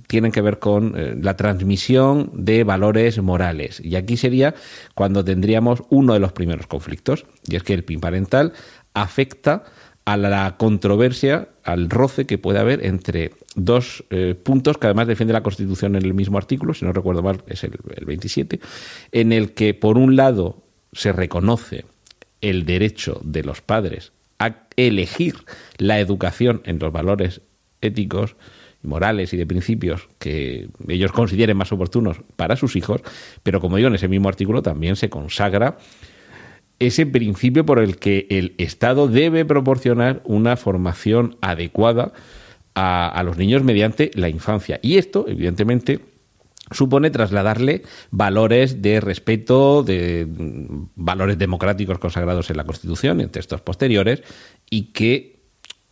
tienen 0.09 0.33
que 0.33 0.41
ver 0.41 0.59
con 0.59 0.95
eh, 0.97 1.15
la 1.21 1.37
transmisión 1.37 2.31
de 2.33 2.65
valores 2.65 3.21
morales. 3.21 3.79
Y 3.85 3.97
aquí 3.97 4.17
sería 4.17 4.55
cuando 4.95 5.23
tendríamos 5.23 5.83
uno 5.91 6.15
de 6.15 6.21
los 6.21 6.33
primeros 6.33 6.67
conflictos, 6.67 7.27
y 7.47 7.57
es 7.57 7.63
que 7.63 7.75
el 7.75 7.85
PIN 7.85 8.01
parental 8.01 8.55
afecta 8.95 9.65
a 10.07 10.17
la 10.17 10.57
controversia, 10.57 11.51
al 11.63 11.91
roce 11.91 12.25
que 12.25 12.39
puede 12.39 12.59
haber 12.59 12.85
entre 12.87 13.33
dos 13.55 14.03
eh, 14.09 14.35
puntos 14.35 14.79
que 14.79 14.87
además 14.87 15.07
defiende 15.09 15.35
la 15.35 15.43
Constitución 15.43 15.95
en 15.95 16.07
el 16.07 16.15
mismo 16.15 16.39
artículo, 16.39 16.73
si 16.73 16.87
no 16.87 16.93
recuerdo 16.95 17.23
mal, 17.23 17.45
es 17.47 17.65
el, 17.65 17.73
el 17.95 18.07
27, 18.07 18.61
en 19.13 19.33
el 19.33 19.53
que 19.53 19.75
por 19.75 19.99
un 19.99 20.17
lado 20.17 20.63
se 20.93 21.13
reconoce 21.13 21.85
el 22.43 22.67
derecho 22.67 23.21
de 23.25 23.43
los 23.43 23.63
padres 23.63 24.13
a 24.39 24.67
elegir 24.77 25.37
la 25.79 26.01
educación 26.01 26.61
en 26.65 26.79
los 26.79 26.93
valores 26.93 27.41
éticos, 27.81 28.37
morales 28.83 29.33
y 29.33 29.37
de 29.37 29.47
principios 29.47 30.09
que 30.19 30.69
ellos 30.89 31.13
consideren 31.13 31.57
más 31.57 31.73
oportunos 31.73 32.19
para 32.37 32.57
sus 32.57 32.75
hijos, 32.77 33.01
pero 33.43 33.61
como 33.61 33.77
digo, 33.77 33.89
en 33.89 33.95
ese 33.95 34.09
mismo 34.09 34.29
artículo 34.29 34.63
también 34.63 34.97
se 34.97 35.09
consagra 35.09 35.79
ese 36.81 37.07
principio 37.07 37.65
por 37.65 37.79
el 37.79 37.97
que 37.97 38.27
el 38.29 38.55
Estado 38.59 39.07
debe 39.07 39.45
proporcionar 39.45 40.21
una 40.25 40.57
formación 40.57 41.37
adecuada 41.41 42.13
a, 42.75 43.09
a 43.09 43.23
los 43.23 43.37
niños 43.37 43.63
mediante 43.63 44.11
la 44.15 44.29
infancia. 44.29 44.81
Y 44.83 44.97
esto, 44.97 45.27
evidentemente, 45.29 46.01
supone 46.73 47.11
trasladarle 47.11 47.83
valores 48.11 48.83
de 48.83 49.01
respeto, 49.01 49.83
de 49.83 50.27
mm, 50.27 50.89
valores 50.97 51.39
democráticos 51.39 51.99
consagrados 51.99 52.51
en 52.51 52.57
la 52.57 52.65
Constitución, 52.65 53.21
en 53.21 53.31
textos 53.31 53.61
posteriores, 53.61 54.23
y 54.71 54.93
que 54.93 55.33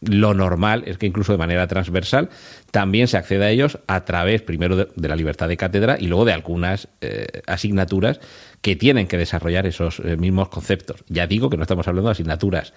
lo 0.00 0.32
normal 0.32 0.84
es 0.87 0.96
que 0.96 1.06
incluso 1.06 1.32
de 1.32 1.38
manera 1.38 1.66
transversal 1.66 2.30
también 2.70 3.06
se 3.06 3.18
acceda 3.18 3.46
a 3.46 3.50
ellos 3.50 3.78
a 3.87 4.04
través 4.04 4.40
primero 4.40 4.76
de, 4.76 5.08
la 5.08 5.16
libertad 5.16 5.49
de 5.49 5.58
cátedra 5.58 5.99
y 6.00 6.06
luego 6.06 6.25
de 6.25 6.32
algunas 6.32 6.88
eh, 7.02 7.42
asignaturas 7.46 8.20
que 8.62 8.76
tienen 8.76 9.06
que 9.06 9.18
desarrollar 9.18 9.66
esos 9.66 10.00
eh, 10.00 10.16
mismos 10.16 10.49
conceptos. 10.49 11.04
Ya 11.08 11.26
digo 11.26 11.50
que 11.50 11.58
no 11.58 11.62
estamos 11.62 11.87
hablando 11.87 12.08
de 12.08 12.12
asignaturas 12.12 12.72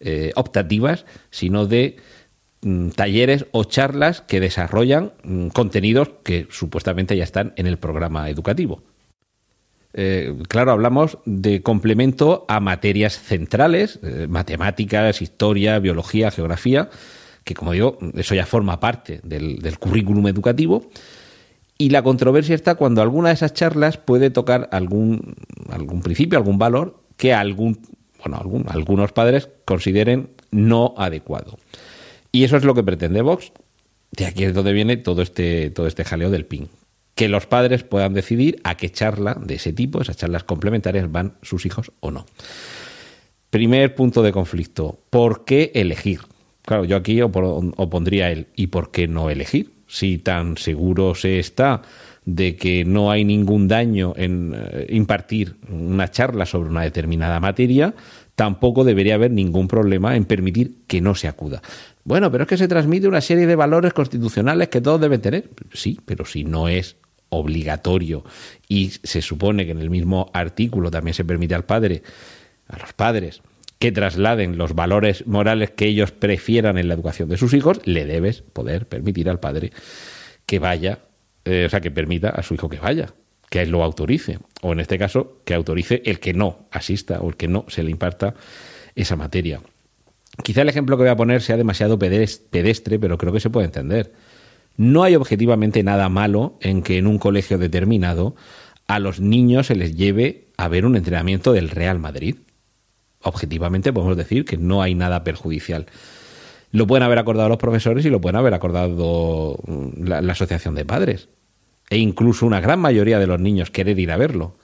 eh, 0.00 0.32
optativas, 0.36 1.06
sino 1.30 1.66
de 1.66 1.96
talleres 2.94 3.46
o 3.52 3.64
charlas 3.64 4.20
que 4.20 4.40
desarrollan 4.40 5.12
mm, 5.22 5.48
contenidos 5.48 6.10
que 6.24 6.46
supuestamente 6.50 7.16
ya 7.16 7.24
están 7.24 7.52
en 7.56 7.66
el 7.66 7.78
programa 7.78 8.28
educativo. 8.28 8.82
Eh, 9.94 10.36
claro, 10.48 10.72
hablamos 10.72 11.18
de 11.24 11.62
complemento 11.62 12.44
a 12.48 12.60
materias 12.60 13.18
centrales, 13.18 14.00
eh, 14.02 14.26
matemáticas, 14.28 15.22
historia, 15.22 15.78
biología, 15.78 16.30
geografía, 16.30 16.90
que 17.44 17.54
como 17.54 17.72
digo, 17.72 17.98
eso 18.14 18.34
ya 18.34 18.44
forma 18.44 18.80
parte 18.80 19.20
del, 19.22 19.60
del, 19.60 19.78
currículum 19.78 20.28
educativo. 20.28 20.90
Y 21.78 21.90
la 21.90 22.02
controversia 22.02 22.54
está 22.54 22.74
cuando 22.74 23.00
alguna 23.00 23.28
de 23.28 23.34
esas 23.34 23.54
charlas 23.54 23.96
puede 23.96 24.30
tocar 24.30 24.68
algún, 24.72 25.36
algún 25.70 26.02
principio, 26.02 26.38
algún 26.38 26.58
valor 26.58 27.00
que 27.16 27.32
algún, 27.32 27.80
bueno, 28.22 28.36
algún, 28.36 28.66
algunos 28.68 29.12
padres 29.12 29.48
consideren 29.64 30.30
no 30.50 30.94
adecuado. 30.98 31.56
Y 32.32 32.44
eso 32.44 32.56
es 32.56 32.64
lo 32.64 32.74
que 32.74 32.82
pretende 32.82 33.22
Vox. 33.22 33.52
De 34.10 34.26
aquí 34.26 34.44
es 34.44 34.54
donde 34.54 34.72
viene 34.72 34.96
todo 34.96 35.22
este, 35.22 35.70
todo 35.70 35.86
este 35.86 36.04
jaleo 36.04 36.30
del 36.30 36.46
PIN. 36.46 36.68
Que 37.14 37.28
los 37.28 37.46
padres 37.46 37.82
puedan 37.82 38.14
decidir 38.14 38.60
a 38.64 38.76
qué 38.76 38.90
charla 38.90 39.34
de 39.34 39.56
ese 39.56 39.72
tipo, 39.72 40.00
esas 40.00 40.16
charlas 40.16 40.44
complementarias, 40.44 41.10
van 41.10 41.36
sus 41.42 41.66
hijos 41.66 41.92
o 42.00 42.10
no. 42.10 42.26
Primer 43.50 43.94
punto 43.94 44.22
de 44.22 44.32
conflicto. 44.32 45.00
¿Por 45.10 45.44
qué 45.44 45.72
elegir? 45.74 46.20
Claro, 46.62 46.84
yo 46.84 46.96
aquí 46.96 47.22
opondría 47.22 48.30
el 48.30 48.48
¿y 48.54 48.66
por 48.66 48.90
qué 48.90 49.08
no 49.08 49.30
elegir? 49.30 49.72
Si 49.86 50.18
tan 50.18 50.58
seguro 50.58 51.14
se 51.14 51.38
está 51.38 51.82
de 52.26 52.56
que 52.56 52.84
no 52.84 53.10
hay 53.10 53.24
ningún 53.24 53.68
daño 53.68 54.12
en 54.14 54.54
eh, 54.54 54.86
impartir 54.90 55.56
una 55.70 56.10
charla 56.10 56.44
sobre 56.44 56.68
una 56.68 56.82
determinada 56.82 57.40
materia, 57.40 57.94
tampoco 58.34 58.84
debería 58.84 59.14
haber 59.14 59.30
ningún 59.30 59.66
problema 59.66 60.14
en 60.14 60.26
permitir 60.26 60.74
que 60.86 61.00
no 61.00 61.14
se 61.14 61.26
acuda. 61.26 61.62
Bueno, 62.08 62.32
pero 62.32 62.44
es 62.44 62.48
que 62.48 62.56
se 62.56 62.68
transmite 62.68 63.06
una 63.06 63.20
serie 63.20 63.46
de 63.46 63.54
valores 63.54 63.92
constitucionales 63.92 64.68
que 64.68 64.80
todos 64.80 64.98
deben 64.98 65.20
tener. 65.20 65.50
Sí, 65.74 66.00
pero 66.06 66.24
si 66.24 66.42
no 66.42 66.66
es 66.66 66.96
obligatorio 67.28 68.24
y 68.66 68.92
se 69.02 69.20
supone 69.20 69.66
que 69.66 69.72
en 69.72 69.80
el 69.80 69.90
mismo 69.90 70.30
artículo 70.32 70.90
también 70.90 71.12
se 71.12 71.26
permite 71.26 71.54
al 71.54 71.66
padre, 71.66 72.02
a 72.66 72.78
los 72.78 72.94
padres, 72.94 73.42
que 73.78 73.92
trasladen 73.92 74.56
los 74.56 74.74
valores 74.74 75.26
morales 75.26 75.72
que 75.72 75.84
ellos 75.84 76.10
prefieran 76.10 76.78
en 76.78 76.88
la 76.88 76.94
educación 76.94 77.28
de 77.28 77.36
sus 77.36 77.52
hijos, 77.52 77.82
le 77.84 78.06
debes 78.06 78.40
poder 78.40 78.88
permitir 78.88 79.28
al 79.28 79.38
padre 79.38 79.70
que 80.46 80.58
vaya, 80.60 81.00
eh, 81.44 81.66
o 81.66 81.68
sea, 81.68 81.82
que 81.82 81.90
permita 81.90 82.30
a 82.30 82.42
su 82.42 82.54
hijo 82.54 82.70
que 82.70 82.78
vaya, 82.78 83.12
que 83.50 83.60
él 83.60 83.68
lo 83.68 83.84
autorice, 83.84 84.38
o 84.62 84.72
en 84.72 84.80
este 84.80 84.96
caso, 84.96 85.42
que 85.44 85.52
autorice 85.52 86.00
el 86.06 86.20
que 86.20 86.32
no 86.32 86.68
asista 86.70 87.20
o 87.20 87.28
el 87.28 87.36
que 87.36 87.48
no 87.48 87.66
se 87.68 87.82
le 87.82 87.90
imparta 87.90 88.34
esa 88.94 89.14
materia. 89.14 89.60
Quizá 90.42 90.62
el 90.62 90.68
ejemplo 90.68 90.96
que 90.96 91.02
voy 91.02 91.10
a 91.10 91.16
poner 91.16 91.42
sea 91.42 91.56
demasiado 91.56 91.98
pedestre, 91.98 92.98
pero 92.98 93.18
creo 93.18 93.32
que 93.32 93.40
se 93.40 93.50
puede 93.50 93.66
entender. 93.66 94.12
No 94.76 95.02
hay 95.02 95.16
objetivamente 95.16 95.82
nada 95.82 96.08
malo 96.08 96.56
en 96.60 96.82
que 96.82 96.98
en 96.98 97.06
un 97.06 97.18
colegio 97.18 97.58
determinado 97.58 98.36
a 98.86 99.00
los 99.00 99.20
niños 99.20 99.66
se 99.66 99.74
les 99.74 99.96
lleve 99.96 100.48
a 100.56 100.68
ver 100.68 100.86
un 100.86 100.96
entrenamiento 100.96 101.52
del 101.52 101.68
Real 101.68 101.98
Madrid. 101.98 102.36
Objetivamente 103.22 103.92
podemos 103.92 104.16
decir 104.16 104.44
que 104.44 104.56
no 104.56 104.80
hay 104.80 104.94
nada 104.94 105.24
perjudicial. 105.24 105.86
Lo 106.70 106.86
pueden 106.86 107.02
haber 107.02 107.18
acordado 107.18 107.48
los 107.48 107.58
profesores 107.58 108.04
y 108.06 108.10
lo 108.10 108.20
pueden 108.20 108.36
haber 108.36 108.54
acordado 108.54 109.58
mm, 109.66 110.04
la, 110.04 110.22
la 110.22 110.32
asociación 110.32 110.74
de 110.76 110.84
padres. 110.84 111.28
E 111.90 111.98
incluso 111.98 112.46
una 112.46 112.60
gran 112.60 112.78
mayoría 112.78 113.18
de 113.18 113.26
los 113.26 113.40
niños 113.40 113.70
querer 113.70 113.98
ir 113.98 114.12
a 114.12 114.16
verlo. 114.16 114.56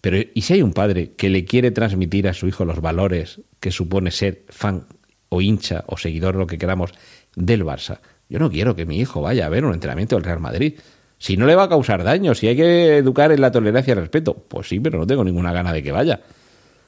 Pero 0.00 0.16
¿y 0.32 0.40
si 0.42 0.54
hay 0.54 0.62
un 0.62 0.72
padre 0.72 1.12
que 1.12 1.28
le 1.28 1.44
quiere 1.44 1.70
transmitir 1.70 2.26
a 2.28 2.34
su 2.34 2.48
hijo 2.48 2.64
los 2.64 2.80
valores 2.80 3.42
que 3.60 3.70
supone 3.70 4.10
ser 4.10 4.44
fan 4.48 4.86
o 5.30 5.40
hincha 5.40 5.84
o 5.86 5.96
seguidor, 5.96 6.34
lo 6.34 6.46
que 6.46 6.58
queramos, 6.58 6.92
del 7.34 7.64
Barça. 7.64 8.00
Yo 8.28 8.38
no 8.38 8.50
quiero 8.50 8.76
que 8.76 8.84
mi 8.84 8.98
hijo 8.98 9.22
vaya 9.22 9.46
a 9.46 9.48
ver 9.48 9.64
un 9.64 9.72
entrenamiento 9.72 10.16
del 10.16 10.24
Real 10.24 10.40
Madrid. 10.40 10.74
Si 11.18 11.36
no 11.36 11.46
le 11.46 11.54
va 11.54 11.64
a 11.64 11.68
causar 11.68 12.04
daño, 12.04 12.34
si 12.34 12.48
hay 12.48 12.56
que 12.56 12.98
educar 12.98 13.32
en 13.32 13.40
la 13.40 13.50
tolerancia 13.50 13.92
y 13.92 13.96
el 13.96 14.00
respeto, 14.00 14.34
pues 14.34 14.68
sí, 14.68 14.78
pero 14.78 14.98
no 14.98 15.06
tengo 15.06 15.24
ninguna 15.24 15.52
gana 15.52 15.72
de 15.72 15.82
que 15.82 15.92
vaya. 15.92 16.20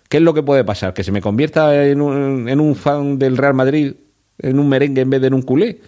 ¿Qué 0.09 0.19
es 0.19 0.23
lo 0.23 0.35
que 0.35 0.43
puede 0.43 0.65
pasar? 0.65 0.93
¿Que 0.93 1.05
se 1.05 1.13
me 1.13 1.23
convierta 1.23 1.87
en 1.87 2.03
un, 2.03 2.49
en 2.49 2.61
un 2.61 2.77
fan 2.77 3.19
del 3.19 3.37
Real 3.37 3.55
Madrid 3.55 3.95
en 4.39 4.59
un 4.59 4.69
merengue 4.69 5.03
en 5.03 5.11
vez 5.11 5.21
de 5.21 5.29
en 5.29 5.35
un 5.35 5.43
culé. 5.43 5.81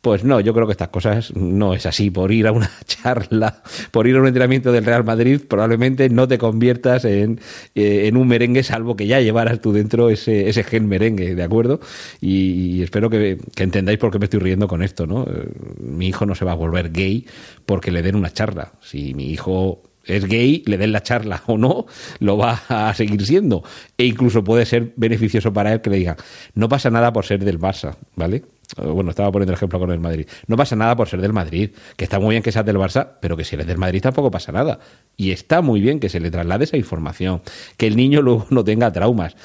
Pues 0.00 0.22
no, 0.22 0.38
yo 0.40 0.54
creo 0.54 0.66
que 0.66 0.72
estas 0.72 0.88
cosas 0.88 1.34
no 1.34 1.74
es 1.74 1.84
así. 1.84 2.10
Por 2.10 2.30
ir 2.30 2.46
a 2.46 2.52
una 2.52 2.70
charla, 2.86 3.62
por 3.90 4.06
ir 4.06 4.16
a 4.16 4.20
un 4.20 4.26
entrenamiento 4.26 4.70
del 4.70 4.84
Real 4.84 5.04
Madrid, 5.04 5.40
probablemente 5.48 6.08
no 6.08 6.28
te 6.28 6.38
conviertas 6.38 7.04
en, 7.04 7.40
eh, 7.74 8.10
un 8.14 8.28
merengue, 8.28 8.62
salvo 8.62 8.96
que 8.96 9.06
ya 9.06 9.20
llevaras 9.20 9.60
tú 9.60 9.72
dentro 9.72 10.08
ese, 10.10 10.52
gen 10.64 10.88
merengue, 10.88 11.34
¿de 11.34 11.42
acuerdo? 11.42 11.80
Y, 12.20 12.82
espero 12.82 13.10
que, 13.10 13.38
que, 13.54 13.62
entendáis 13.62 13.98
por 13.98 14.10
qué 14.10 14.18
me 14.18 14.26
estoy 14.26 14.40
riendo 14.40 14.68
con 14.68 14.82
esto, 14.82 15.06
¿no? 15.06 15.24
Eh, 15.24 15.48
mi 15.80 16.08
hijo 16.08 16.24
no 16.24 16.34
se 16.34 16.44
va 16.44 16.52
a 16.52 16.56
volver 16.56 16.92
gay 16.92 17.26
porque 17.64 17.90
le 17.90 18.02
den 18.02 18.16
una 18.16 18.32
charla. 18.32 18.72
Si 18.80 19.12
mi 19.14 19.30
hijo 19.30 19.82
es 20.06 20.24
gay, 20.26 20.62
le 20.66 20.78
den 20.78 20.92
la 20.92 21.02
charla 21.02 21.42
o 21.46 21.58
no, 21.58 21.86
lo 22.20 22.36
va 22.36 22.62
a 22.68 22.94
seguir 22.94 23.24
siendo. 23.26 23.62
E 23.98 24.04
incluso 24.04 24.44
puede 24.44 24.64
ser 24.64 24.92
beneficioso 24.96 25.52
para 25.52 25.72
él 25.72 25.80
que 25.80 25.90
le 25.90 25.96
digan, 25.96 26.16
no 26.54 26.68
pasa 26.68 26.90
nada 26.90 27.12
por 27.12 27.26
ser 27.26 27.44
del 27.44 27.58
Barça, 27.58 27.96
¿vale? 28.14 28.44
Bueno, 28.76 29.10
estaba 29.10 29.30
poniendo 29.30 29.52
el 29.52 29.56
ejemplo 29.56 29.78
con 29.78 29.90
el 29.90 30.00
Madrid. 30.00 30.26
No 30.46 30.56
pasa 30.56 30.76
nada 30.76 30.96
por 30.96 31.08
ser 31.08 31.20
del 31.20 31.32
Madrid, 31.32 31.70
que 31.96 32.04
está 32.04 32.18
muy 32.18 32.34
bien 32.34 32.42
que 32.42 32.52
seas 32.52 32.66
del 32.66 32.76
Barça, 32.76 33.12
pero 33.20 33.36
que 33.36 33.44
si 33.44 33.54
eres 33.54 33.66
del 33.66 33.78
Madrid 33.78 34.00
tampoco 34.02 34.30
pasa 34.30 34.52
nada. 34.52 34.80
Y 35.16 35.30
está 35.30 35.62
muy 35.62 35.80
bien 35.80 36.00
que 36.00 36.08
se 36.08 36.20
le 36.20 36.30
traslade 36.30 36.64
esa 36.64 36.76
información, 36.76 37.42
que 37.76 37.86
el 37.86 37.96
niño 37.96 38.22
luego 38.26 38.46
no 38.50 38.64
tenga 38.64 38.92
traumas. 38.92 39.36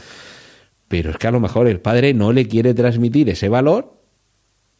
Pero 0.87 1.11
es 1.11 1.17
que 1.17 1.27
a 1.27 1.31
lo 1.31 1.39
mejor 1.39 1.67
el 1.67 1.79
padre 1.79 2.13
no 2.13 2.33
le 2.33 2.47
quiere 2.47 2.73
transmitir 2.73 3.29
ese 3.29 3.47
valor 3.47 4.01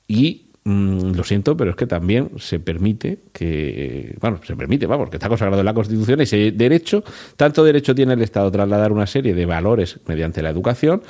y 0.08 0.52
mm, 0.66 1.12
lo 1.14 1.24
siento, 1.24 1.56
pero 1.56 1.72
es 1.72 1.78
que 1.78 1.88
también 1.88 2.32
se 2.38 2.60
permite 2.60 3.20
que, 3.32 4.18
bueno, 4.20 4.42
se 4.44 4.56
permite, 4.58 4.88
vamos, 4.88 5.10
que 5.10 5.16
está 5.16 5.30
consagrado 5.30 5.62
en 5.62 5.66
la 5.66 5.74
Constitución 5.74 6.20
ese 6.20 6.52
derecho, 6.52 7.04
tanto 7.38 7.64
derecho 7.64 7.96
tiene 7.96 8.14
el 8.14 8.22
Estado 8.22 8.52
trasladar 8.52 8.92
una 8.92 9.08
serie 9.08 9.34
de 9.34 9.46
valores 9.46 10.02
mediante 10.06 10.42
la 10.42 10.50
educación, 10.50 11.02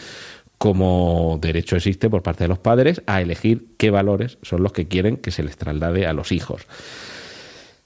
como 0.62 1.40
derecho 1.42 1.76
existe 1.76 2.08
por 2.08 2.22
parte 2.22 2.44
de 2.44 2.48
los 2.48 2.60
padres 2.60 3.02
a 3.08 3.20
elegir 3.20 3.70
qué 3.78 3.90
valores 3.90 4.38
son 4.44 4.62
los 4.62 4.72
que 4.74 4.88
quieren 4.88 5.18
que 5.18 5.32
se 5.32 5.42
les 5.42 5.58
traslade 5.58 6.06
a 6.06 6.14
los 6.14 6.32
hijos. 6.32 6.68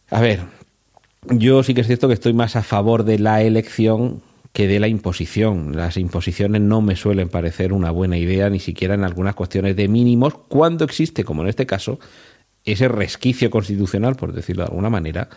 A 0.10 0.20
ver, 0.20 0.42
yo 1.30 1.64
sí 1.64 1.74
que 1.74 1.80
es 1.80 1.88
cierto 1.88 2.10
que 2.10 2.16
estoy 2.16 2.34
más 2.34 2.58
a 2.58 2.64
favor 2.64 3.06
de 3.06 3.18
la 3.18 3.42
elección 3.42 4.22
que 4.52 4.68
de 4.68 4.82
la 4.82 4.90
imposición. 4.90 5.78
Las 5.78 5.96
imposiciones 5.96 6.60
no 6.60 6.82
me 6.82 6.98
suelen 6.98 7.30
parecer 7.30 7.72
una 7.72 7.92
buena 7.92 8.18
idea, 8.18 8.50
ni 8.50 8.60
siquiera 8.60 8.96
en 8.96 9.06
algunas 9.06 9.36
cuestiones 9.36 9.78
de 9.78 9.88
mínimos, 9.88 10.34
cuando 10.50 10.84
existe, 10.84 11.24
como 11.24 11.44
en 11.44 11.48
este 11.48 11.66
caso, 11.66 11.98
ese 12.66 12.90
resquicio 12.90 13.50
constitucional, 13.50 14.18
por 14.18 14.34
decirlo 14.34 14.64
de 14.64 14.72
alguna 14.72 14.90
manera, 14.90 15.30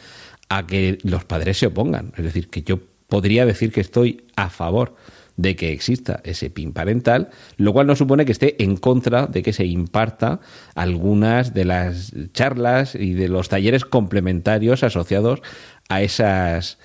a 0.49 0.67
que 0.67 0.99
los 1.05 1.25
padres 1.25 1.59
se 1.59 1.67
opongan. 1.67 2.13
Es 2.17 2.25
decir, 2.25 2.51
que 2.51 2.63
yo 2.63 2.81
podría 3.07 3.47
decir 3.47 3.71
que 3.71 3.81
estoy 3.81 4.25
a 4.35 4.51
favor 4.51 4.97
de 5.39 5.55
que 5.57 5.73
exista 5.73 6.21
ese 6.25 6.51
PIN 6.51 6.73
parental, 6.73 7.31
lo 7.57 7.73
cual 7.73 7.87
no 7.87 7.97
supone 7.97 8.27
que 8.27 8.33
esté 8.33 8.63
en 8.63 8.77
contra 8.77 9.27
de 9.27 9.43
que 9.43 9.53
se 9.53 9.65
imparta 9.65 10.41
algunas 10.75 11.55
de 11.55 11.65
las 11.65 12.13
charlas 12.33 12.97
y 12.97 13.15
de 13.15 13.29
los 13.29 13.49
talleres 13.49 13.85
complementarios 13.85 14.83
asociados 14.83 15.41
a 15.89 16.03
esas, 16.03 16.79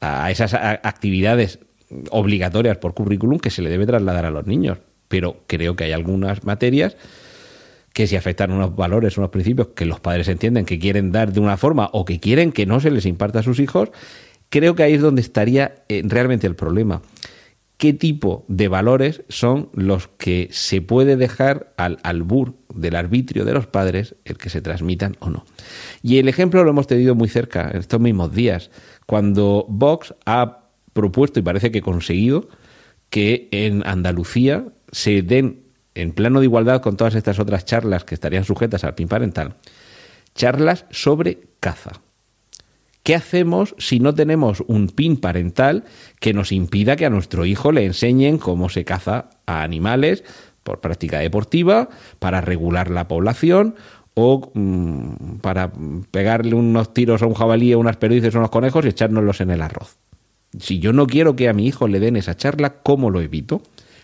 a 0.00 0.30
esas 0.30 0.54
actividades 0.54 1.58
obligatorias 2.10 2.78
por 2.78 2.94
currículum 2.94 3.40
que 3.40 3.50
se 3.50 3.62
le 3.62 3.70
debe 3.70 3.84
trasladar 3.84 4.24
a 4.24 4.30
los 4.30 4.46
niños. 4.46 4.78
Pero 5.08 5.42
creo 5.48 5.74
que 5.74 5.84
hay 5.84 5.92
algunas 5.92 6.44
materias 6.44 6.96
que 7.92 8.06
si 8.06 8.14
afectan 8.14 8.52
unos 8.52 8.76
valores, 8.76 9.18
unos 9.18 9.30
principios 9.30 9.68
que 9.74 9.86
los 9.86 9.98
padres 9.98 10.28
entienden 10.28 10.66
que 10.66 10.78
quieren 10.78 11.10
dar 11.10 11.32
de 11.32 11.40
una 11.40 11.56
forma 11.56 11.90
o 11.92 12.04
que 12.04 12.20
quieren 12.20 12.52
que 12.52 12.64
no 12.64 12.78
se 12.78 12.92
les 12.92 13.06
imparta 13.06 13.40
a 13.40 13.42
sus 13.42 13.58
hijos, 13.58 13.90
creo 14.50 14.76
que 14.76 14.84
ahí 14.84 14.94
es 14.94 15.00
donde 15.00 15.20
estaría 15.20 15.82
eh, 15.88 16.02
realmente 16.04 16.46
el 16.46 16.54
problema 16.54 17.02
qué 17.78 17.92
tipo 17.92 18.44
de 18.48 18.68
valores 18.68 19.22
son 19.28 19.70
los 19.72 20.08
que 20.08 20.48
se 20.50 20.82
puede 20.82 21.16
dejar 21.16 21.72
al 21.76 21.98
albur 22.02 22.56
del 22.74 22.96
arbitrio 22.96 23.44
de 23.44 23.54
los 23.54 23.66
padres 23.66 24.16
el 24.24 24.36
que 24.36 24.50
se 24.50 24.60
transmitan 24.60 25.16
o 25.20 25.30
no. 25.30 25.46
Y 26.02 26.18
el 26.18 26.28
ejemplo 26.28 26.64
lo 26.64 26.70
hemos 26.70 26.88
tenido 26.88 27.14
muy 27.14 27.28
cerca 27.28 27.70
en 27.70 27.78
estos 27.78 28.00
mismos 28.00 28.34
días, 28.34 28.70
cuando 29.06 29.64
Vox 29.68 30.14
ha 30.26 30.66
propuesto 30.92 31.38
y 31.38 31.44
parece 31.44 31.70
que 31.70 31.80
conseguido 31.80 32.48
que 33.10 33.48
en 33.52 33.86
Andalucía 33.86 34.66
se 34.90 35.22
den 35.22 35.62
en 35.94 36.12
plano 36.12 36.40
de 36.40 36.46
igualdad 36.46 36.82
con 36.82 36.96
todas 36.96 37.14
estas 37.14 37.38
otras 37.38 37.64
charlas 37.64 38.04
que 38.04 38.14
estarían 38.14 38.44
sujetas 38.44 38.84
al 38.84 38.96
PIN 38.96 39.08
parental, 39.08 39.54
charlas 40.34 40.84
sobre 40.90 41.38
caza. 41.60 41.92
¿Qué 43.08 43.14
hacemos 43.14 43.74
si 43.78 44.00
no 44.00 44.14
tenemos 44.14 44.62
un 44.66 44.88
PIN 44.88 45.16
parental 45.16 45.84
que 46.20 46.34
nos 46.34 46.52
impida 46.52 46.94
que 46.94 47.06
a 47.06 47.08
nuestro 47.08 47.46
hijo 47.46 47.72
le 47.72 47.86
enseñen 47.86 48.36
cómo 48.36 48.68
se 48.68 48.84
caza 48.84 49.30
a 49.46 49.62
animales 49.62 50.24
por 50.62 50.82
práctica 50.82 51.18
deportiva, 51.18 51.88
para 52.18 52.42
regular 52.42 52.90
la 52.90 53.08
población 53.08 53.76
o 54.12 54.50
mm, 54.52 55.38
para 55.40 55.72
pegarle 56.10 56.54
unos 56.54 56.92
tiros 56.92 57.22
a 57.22 57.26
un 57.26 57.32
jabalí, 57.32 57.72
a 57.72 57.78
unas 57.78 57.96
perdices 57.96 58.34
o 58.34 58.40
unos 58.40 58.50
conejos 58.50 58.84
y 58.84 58.88
echárnoslos 58.88 59.40
en 59.40 59.52
el 59.52 59.62
arroz? 59.62 59.96
Si 60.58 60.78
yo 60.78 60.92
no 60.92 61.06
quiero 61.06 61.34
que 61.34 61.48
a 61.48 61.54
mi 61.54 61.66
hijo 61.66 61.88
le 61.88 62.00
den 62.00 62.16
esa 62.16 62.36
charla, 62.36 62.82
¿cómo 62.82 63.08
lo 63.08 63.22
evito? 63.22 63.62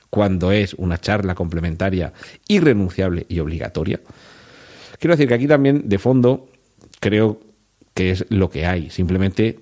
Cuando 0.08 0.50
es 0.50 0.72
una 0.72 0.96
charla 0.96 1.34
complementaria, 1.34 2.14
irrenunciable 2.48 3.26
y 3.28 3.40
obligatoria. 3.40 4.00
Quiero 4.98 5.14
decir 5.14 5.28
que 5.28 5.34
aquí 5.34 5.46
también, 5.46 5.90
de 5.90 5.98
fondo, 5.98 6.48
creo 7.00 7.53
que 7.94 8.10
es 8.10 8.26
lo 8.28 8.50
que 8.50 8.66
hay. 8.66 8.90
Simplemente 8.90 9.60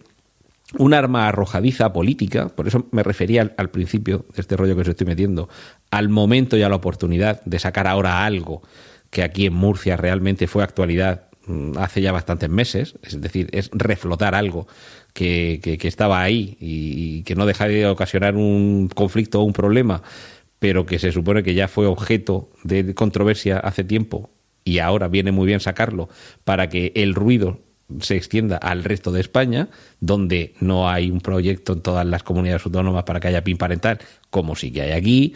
un 0.78 0.94
arma 0.94 1.28
arrojadiza 1.28 1.92
política, 1.92 2.48
por 2.48 2.66
eso 2.66 2.86
me 2.90 3.02
refería 3.02 3.52
al, 3.56 3.70
principio 3.70 4.24
de 4.34 4.40
este 4.40 4.56
rollo 4.56 4.74
que 4.74 4.82
os 4.82 4.88
estoy 4.88 5.06
metiendo, 5.06 5.48
al 5.90 6.08
momento 6.08 6.56
y 6.56 6.62
a 6.62 6.68
la 6.68 6.76
oportunidad 6.76 7.42
de 7.44 7.58
sacar 7.58 7.86
ahora 7.86 8.24
algo 8.24 8.62
que 9.10 9.22
aquí 9.22 9.46
en 9.46 9.52
Murcia 9.52 9.96
realmente 9.96 10.46
fue 10.46 10.64
actualidad 10.64 11.28
mm, 11.46 11.76
hace 11.76 12.00
ya 12.00 12.12
bastantes 12.12 12.48
meses, 12.48 12.94
es 13.02 13.20
decir, 13.20 13.48
es 13.52 13.68
reflotar 13.72 14.34
algo 14.34 14.66
que, 15.12 15.60
que, 15.62 15.88
estaba 15.88 16.22
ahí 16.22 16.56
y, 16.58 17.22
que 17.24 17.34
no 17.34 17.44
deja 17.44 17.68
de 17.68 17.86
ocasionar 17.86 18.34
un 18.36 18.88
conflicto 18.88 19.40
o 19.40 19.44
un 19.44 19.52
problema, 19.52 20.02
pero 20.58 20.86
que 20.86 20.98
se 20.98 21.12
supone 21.12 21.42
que 21.42 21.52
ya 21.52 21.68
fue 21.68 21.86
objeto 21.86 22.48
de 22.64 22.94
controversia 22.94 23.58
hace 23.58 23.84
tiempo 23.84 24.30
y 24.64 24.78
ahora 24.78 25.08
viene 25.08 25.32
muy 25.32 25.46
bien 25.46 25.60
sacarlo 25.60 26.08
para 26.44 26.70
que 26.70 26.92
el 26.94 27.14
ruido 27.14 27.58
se 28.00 28.16
extienda 28.16 28.56
al 28.56 28.84
resto 28.84 29.12
de 29.12 29.20
España, 29.20 29.68
donde 30.00 30.54
no 30.60 30.88
hay 30.88 31.10
un 31.10 31.20
proyecto 31.20 31.74
en 31.74 31.80
todas 31.80 32.06
las 32.06 32.22
comunidades 32.22 32.64
autónomas 32.64 33.04
para 33.04 33.20
que 33.20 33.28
haya 33.28 33.44
PIN 33.44 33.58
parental, 33.58 33.98
como 34.30 34.56
sí 34.56 34.72
que 34.72 34.82
hay 34.82 34.92
aquí, 34.92 35.34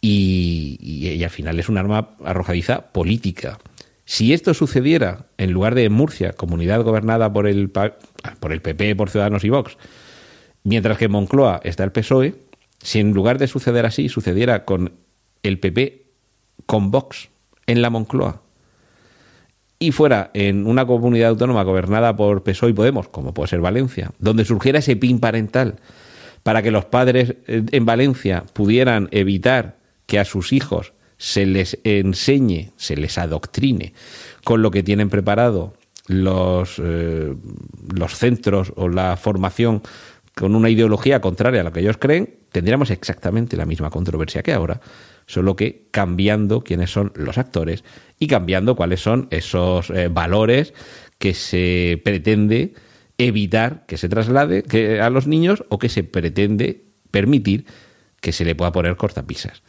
y, 0.00 1.22
al 1.22 1.30
final 1.30 1.58
es 1.60 1.68
un 1.68 1.78
arma 1.78 2.16
arrojadiza 2.24 2.92
política. 2.92 3.58
Si 4.04 4.32
esto 4.32 4.54
sucediera 4.54 5.26
en 5.38 5.52
lugar 5.52 5.74
de 5.74 5.88
Murcia, 5.88 6.32
comunidad 6.32 6.82
gobernada 6.82 7.32
por 7.32 7.46
el, 7.46 7.70
por 7.70 8.52
el 8.52 8.60
PP, 8.60 8.96
por 8.96 9.10
Ciudadanos 9.10 9.44
y 9.44 9.50
Vox, 9.50 9.76
mientras 10.64 10.98
que 10.98 11.04
en 11.04 11.12
Moncloa 11.12 11.60
está 11.62 11.84
el 11.84 11.92
PSOE, 11.92 12.34
si 12.82 12.98
en 12.98 13.12
lugar 13.12 13.38
de 13.38 13.46
suceder 13.46 13.86
así, 13.86 14.08
sucediera 14.08 14.64
con 14.64 14.94
el 15.42 15.60
PP 15.60 16.06
con 16.66 16.90
Vox 16.90 17.28
en 17.66 17.82
la 17.82 17.90
Moncloa, 17.90 18.42
y 19.82 19.92
fuera 19.92 20.30
en 20.34 20.66
una 20.66 20.86
comunidad 20.86 21.30
autónoma 21.30 21.64
gobernada 21.64 22.14
por 22.14 22.42
PSOE 22.42 22.70
y 22.70 22.72
Podemos, 22.74 23.08
como 23.08 23.32
puede 23.32 23.48
ser 23.48 23.60
Valencia, 23.60 24.12
donde 24.18 24.44
surgiera 24.44 24.78
ese 24.78 24.94
PIN 24.94 25.18
parental 25.18 25.76
para 26.42 26.62
que 26.62 26.70
los 26.70 26.84
padres 26.84 27.36
eh, 27.46 27.64
en 27.72 27.86
Valencia 27.86 28.44
pudieran 28.52 29.08
evitar 29.10 29.78
que 30.04 30.18
a 30.18 30.26
sus 30.26 30.52
hijos 30.52 30.92
se 31.16 31.46
les 31.46 31.78
enseñe, 31.84 32.72
se 32.76 32.96
les 32.96 33.16
adoctrine 33.16 33.94
con 34.44 34.60
lo 34.60 34.70
que 34.70 34.82
tienen 34.82 35.08
preparado 35.08 35.74
los, 36.06 36.78
eh, 36.78 37.34
los 37.94 38.14
centros 38.16 38.74
o 38.76 38.88
la 38.88 39.16
formación 39.16 39.82
con 40.34 40.54
una 40.56 40.68
ideología 40.68 41.20
contraria 41.20 41.62
a 41.62 41.64
lo 41.64 41.72
que 41.72 41.80
ellos 41.80 41.96
creen, 41.98 42.34
tendríamos 42.52 42.90
exactamente 42.90 43.56
la 43.56 43.66
misma 43.66 43.90
controversia 43.90 44.42
que 44.42 44.52
ahora, 44.52 44.80
solo 45.30 45.54
que 45.54 45.86
cambiando 45.92 46.62
quiénes 46.62 46.90
son 46.90 47.12
los 47.14 47.38
actores 47.38 47.84
y 48.18 48.26
cambiando 48.26 48.74
cuáles 48.74 49.00
son 49.00 49.28
esos 49.30 49.90
eh, 49.90 50.08
valores 50.08 50.74
que 51.18 51.34
se 51.34 52.00
pretende 52.04 52.74
evitar 53.16 53.84
que 53.86 53.96
se 53.96 54.08
traslade 54.08 54.62
que, 54.62 55.00
a 55.00 55.08
los 55.10 55.26
niños 55.26 55.62
o 55.68 55.78
que 55.78 55.88
se 55.88 56.02
pretende 56.02 56.82
permitir 57.10 57.64
que 58.20 58.32
se 58.32 58.44
le 58.44 58.54
pueda 58.54 58.72
poner 58.72 58.96
cortapisas. 58.96 59.62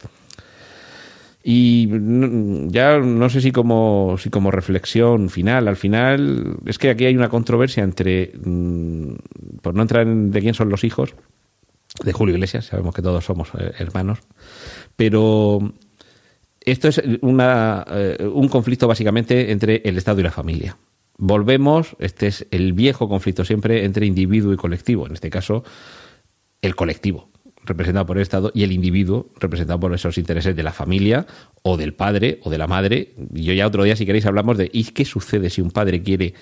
Y 1.44 1.88
ya 2.68 2.98
no 2.98 3.28
sé 3.28 3.40
si 3.40 3.52
como, 3.52 4.16
si 4.18 4.30
como 4.30 4.50
reflexión 4.50 5.28
final, 5.28 5.68
al 5.68 5.76
final 5.76 6.56
es 6.66 6.78
que 6.78 6.90
aquí 6.90 7.04
hay 7.04 7.16
una 7.16 7.28
controversia 7.28 7.82
entre, 7.82 8.32
mm, 8.44 9.14
por 9.60 9.74
no 9.74 9.82
entrar 9.82 10.06
en 10.06 10.30
de 10.30 10.40
quién 10.40 10.54
son 10.54 10.68
los 10.68 10.84
hijos, 10.84 11.14
de 12.04 12.12
Julio 12.12 12.34
Iglesias, 12.34 12.66
sabemos 12.66 12.94
que 12.94 13.02
todos 13.02 13.24
somos 13.24 13.50
eh, 13.58 13.72
hermanos, 13.78 14.20
pero 14.96 15.72
esto 16.60 16.88
es 16.88 17.02
una, 17.20 17.84
eh, 17.88 18.30
un 18.32 18.48
conflicto 18.48 18.86
básicamente 18.86 19.50
entre 19.50 19.82
el 19.84 19.98
Estado 19.98 20.20
y 20.20 20.22
la 20.22 20.30
familia. 20.30 20.76
Volvemos, 21.18 21.96
este 21.98 22.26
es 22.28 22.46
el 22.50 22.72
viejo 22.72 23.08
conflicto 23.08 23.44
siempre 23.44 23.84
entre 23.84 24.06
individuo 24.06 24.52
y 24.52 24.56
colectivo, 24.56 25.06
en 25.06 25.12
este 25.12 25.30
caso 25.30 25.64
el 26.62 26.74
colectivo. 26.76 27.30
representado 27.64 28.06
por 28.06 28.16
el 28.16 28.22
Estado, 28.22 28.50
y 28.54 28.64
el 28.64 28.72
individuo, 28.72 29.30
representado 29.38 29.78
por 29.78 29.94
esos 29.94 30.18
intereses 30.18 30.56
de 30.56 30.64
la 30.64 30.72
familia, 30.72 31.26
o 31.62 31.76
del 31.76 31.94
padre, 31.94 32.40
o 32.42 32.50
de 32.50 32.58
la 32.58 32.66
madre. 32.66 33.14
Yo 33.30 33.52
ya 33.52 33.68
otro 33.68 33.84
día, 33.84 33.94
si 33.94 34.04
queréis, 34.04 34.26
hablamos 34.26 34.58
de 34.58 34.68
¿y 34.72 34.82
qué 34.86 35.04
sucede 35.04 35.48
si 35.48 35.60
un 35.60 35.70
padre 35.70 36.02
quiere 36.02 36.34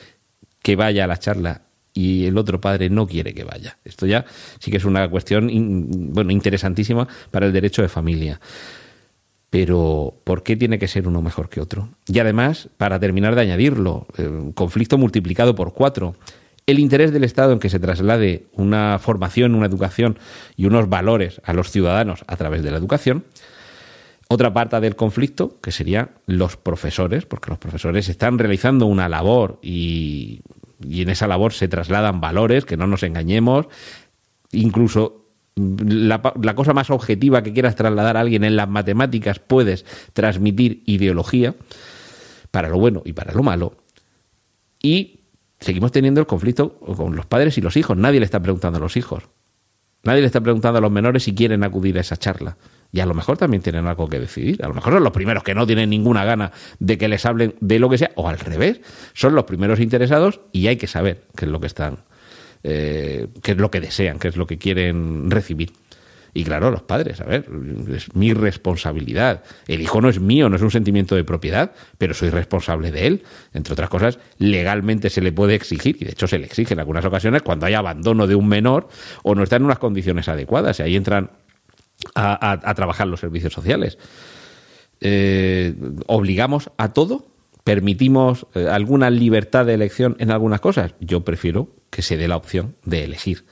que 0.62 0.76
vaya 0.76 1.04
a 1.04 1.06
la 1.06 1.18
charla 1.18 1.69
y 2.00 2.26
el 2.26 2.38
otro 2.38 2.60
padre 2.60 2.88
no 2.90 3.06
quiere 3.06 3.34
que 3.34 3.44
vaya? 3.44 3.78
Esto 3.84 4.06
ya 4.06 4.24
sí 4.58 4.70
que 4.70 4.78
es 4.78 4.84
una 4.84 5.08
cuestión 5.08 5.48
bueno, 6.12 6.32
interesantísima 6.32 7.06
para 7.30 7.46
el 7.46 7.52
derecho 7.52 7.82
de 7.82 7.88
familia. 7.88 8.40
Pero, 9.50 10.14
¿por 10.22 10.44
qué 10.44 10.56
tiene 10.56 10.78
que 10.78 10.86
ser 10.86 11.08
uno 11.08 11.22
mejor 11.22 11.48
que 11.48 11.60
otro? 11.60 11.88
Y 12.06 12.20
además, 12.20 12.68
para 12.76 13.00
terminar 13.00 13.34
de 13.34 13.40
añadirlo, 13.40 14.06
eh, 14.16 14.52
conflicto 14.54 14.96
multiplicado 14.96 15.56
por 15.56 15.74
cuatro 15.74 16.14
el 16.66 16.78
interés 16.78 17.12
del 17.12 17.24
Estado 17.24 17.52
en 17.52 17.58
que 17.58 17.68
se 17.68 17.80
traslade 17.80 18.46
una 18.52 18.98
formación, 19.00 19.56
una 19.56 19.66
educación 19.66 20.18
y 20.56 20.66
unos 20.66 20.88
valores 20.88 21.40
a 21.44 21.52
los 21.52 21.70
ciudadanos 21.70 22.22
a 22.28 22.36
través 22.36 22.62
de 22.62 22.70
la 22.70 22.76
educación. 22.76 23.24
Otra 24.28 24.52
parte 24.52 24.78
del 24.78 24.94
conflicto, 24.94 25.58
que 25.60 25.72
serían 25.72 26.10
los 26.26 26.56
profesores, 26.56 27.26
porque 27.26 27.50
los 27.50 27.58
profesores 27.58 28.08
están 28.08 28.38
realizando 28.38 28.86
una 28.86 29.08
labor 29.08 29.58
y, 29.62 30.42
y 30.82 31.02
en 31.02 31.10
esa 31.10 31.26
labor 31.26 31.52
se 31.52 31.68
trasladan 31.68 32.20
valores, 32.20 32.64
que 32.64 32.76
no 32.76 32.86
nos 32.86 33.02
engañemos, 33.02 33.66
incluso 34.52 35.26
la, 35.56 36.22
la, 36.40 36.54
cosa 36.54 36.72
más 36.72 36.90
objetiva 36.90 37.42
que 37.42 37.52
quieras 37.52 37.76
trasladar 37.76 38.16
a 38.16 38.20
alguien 38.20 38.44
en 38.44 38.56
las 38.56 38.68
matemáticas 38.68 39.40
puedes 39.40 39.84
transmitir 40.12 40.82
ideología 40.86 41.54
para 42.50 42.68
lo 42.68 42.78
bueno 42.78 43.02
y 43.04 43.12
para 43.12 43.34
lo 43.34 43.42
malo. 43.42 43.76
Y 44.82 45.20
seguimos 45.60 45.92
teniendo 45.92 46.20
el 46.20 46.26
conflicto 46.26 46.78
con 46.78 47.14
los 47.14 47.26
padres 47.26 47.58
y 47.58 47.60
los 47.60 47.76
hijos. 47.76 47.96
Nadie 47.96 48.20
le 48.20 48.24
está 48.24 48.40
preguntando 48.40 48.78
a 48.78 48.80
los 48.80 48.96
hijos. 48.96 49.24
Nadie 50.02 50.20
le 50.20 50.26
está 50.26 50.40
preguntando 50.40 50.78
a 50.78 50.80
los 50.80 50.90
menores 50.90 51.24
si 51.24 51.34
quieren 51.34 51.62
acudir 51.62 51.98
a 51.98 52.00
esa 52.00 52.16
charla. 52.16 52.56
Y 52.92 53.00
a 53.00 53.06
lo 53.06 53.14
mejor 53.14 53.36
también 53.36 53.62
tienen 53.62 53.86
algo 53.86 54.08
que 54.08 54.18
decidir. 54.18 54.64
A 54.64 54.68
lo 54.68 54.74
mejor 54.74 54.94
son 54.94 55.04
los 55.04 55.12
primeros 55.12 55.42
que 55.42 55.54
no 55.54 55.66
tienen 55.66 55.90
ninguna 55.90 56.24
gana 56.24 56.52
de 56.78 56.98
que 56.98 57.08
les 57.08 57.24
hablen 57.24 57.54
de 57.60 57.78
lo 57.78 57.88
que 57.88 57.98
sea, 57.98 58.10
o 58.16 58.28
al 58.28 58.38
revés. 58.38 58.80
Son 59.14 59.34
los 59.34 59.44
primeros 59.44 59.80
interesados 59.80 60.40
y 60.52 60.66
hay 60.66 60.76
que 60.76 60.86
saber 60.86 61.22
qué 61.36 61.44
es 61.44 61.50
lo 61.50 61.60
que 61.60 61.66
están, 61.68 61.98
eh, 62.64 63.28
qué 63.42 63.52
es 63.52 63.58
lo 63.58 63.70
que 63.70 63.80
desean, 63.80 64.18
qué 64.18 64.28
es 64.28 64.36
lo 64.36 64.46
que 64.46 64.58
quieren 64.58 65.30
recibir. 65.30 65.72
Y 66.32 66.44
claro, 66.44 66.70
los 66.70 66.82
padres, 66.82 67.20
a 67.20 67.24
ver, 67.24 67.46
es 67.92 68.14
mi 68.14 68.32
responsabilidad. 68.32 69.42
El 69.66 69.80
hijo 69.80 70.00
no 70.00 70.08
es 70.08 70.20
mío, 70.20 70.48
no 70.48 70.56
es 70.56 70.62
un 70.62 70.70
sentimiento 70.70 71.16
de 71.16 71.24
propiedad, 71.24 71.72
pero 71.98 72.14
soy 72.14 72.30
responsable 72.30 72.92
de 72.92 73.06
él. 73.06 73.22
Entre 73.52 73.72
otras 73.72 73.88
cosas, 73.88 74.18
legalmente 74.38 75.10
se 75.10 75.22
le 75.22 75.32
puede 75.32 75.54
exigir, 75.54 75.96
y 76.00 76.04
de 76.04 76.12
hecho 76.12 76.28
se 76.28 76.38
le 76.38 76.46
exige 76.46 76.74
en 76.74 76.80
algunas 76.80 77.04
ocasiones, 77.04 77.42
cuando 77.42 77.66
hay 77.66 77.74
abandono 77.74 78.26
de 78.28 78.36
un 78.36 78.46
menor 78.46 78.88
o 79.24 79.34
no 79.34 79.42
está 79.42 79.56
en 79.56 79.64
unas 79.64 79.78
condiciones 79.78 80.28
adecuadas. 80.28 80.78
Y 80.78 80.82
ahí 80.82 80.96
entran 80.96 81.30
a, 82.14 82.74
trabajar 82.74 83.06
los 83.06 83.20
servicios 83.20 83.52
sociales. 83.52 83.98
Eh, 85.00 85.74
¿Obligamos 86.06 86.70
a 86.76 86.92
todo? 86.92 87.26
¿Permitimos 87.64 88.46
eh, 88.54 88.66
alguna 88.70 89.10
libertad 89.10 89.66
de 89.66 89.74
elección 89.74 90.16
en 90.18 90.30
algunas 90.30 90.60
cosas? 90.60 90.94
Yo 91.00 91.24
prefiero 91.24 91.68
que 91.90 92.02
se 92.02 92.16
dé 92.16 92.28
la 92.28 92.36
opción 92.36 92.76
de 92.84 93.04
elegir. 93.04 93.44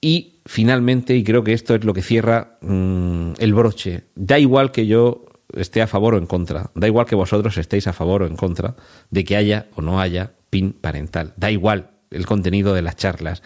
Y 0.00 0.40
finalmente, 0.44 1.16
y 1.16 1.24
creo 1.24 1.44
que 1.44 1.54
esto 1.54 1.74
es 1.74 1.84
lo 1.84 1.94
que 1.94 2.02
cierra 2.02 2.58
mm, 2.60 3.32
el 3.38 3.54
broche, 3.54 4.04
da 4.14 4.38
igual 4.38 4.70
que 4.70 4.86
yo 4.86 5.24
esté 5.56 5.82
a 5.82 5.86
favor 5.86 6.14
o 6.14 6.18
en 6.18 6.26
contra, 6.26 6.70
da 6.74 6.86
igual 6.86 7.06
que 7.06 7.14
vosotros 7.14 7.56
estéis 7.56 7.86
a 7.86 7.92
favor 7.92 8.22
o 8.22 8.26
en 8.26 8.36
contra 8.36 8.76
de 9.10 9.24
que 9.24 9.36
haya 9.36 9.66
o 9.74 9.82
no 9.82 10.00
haya 10.00 10.32
PIN 10.50 10.72
parental, 10.72 11.32
da 11.36 11.50
igual 11.50 11.90
el 12.10 12.26
contenido 12.26 12.74
de 12.74 12.82
las 12.82 12.96
charlas, 12.96 13.42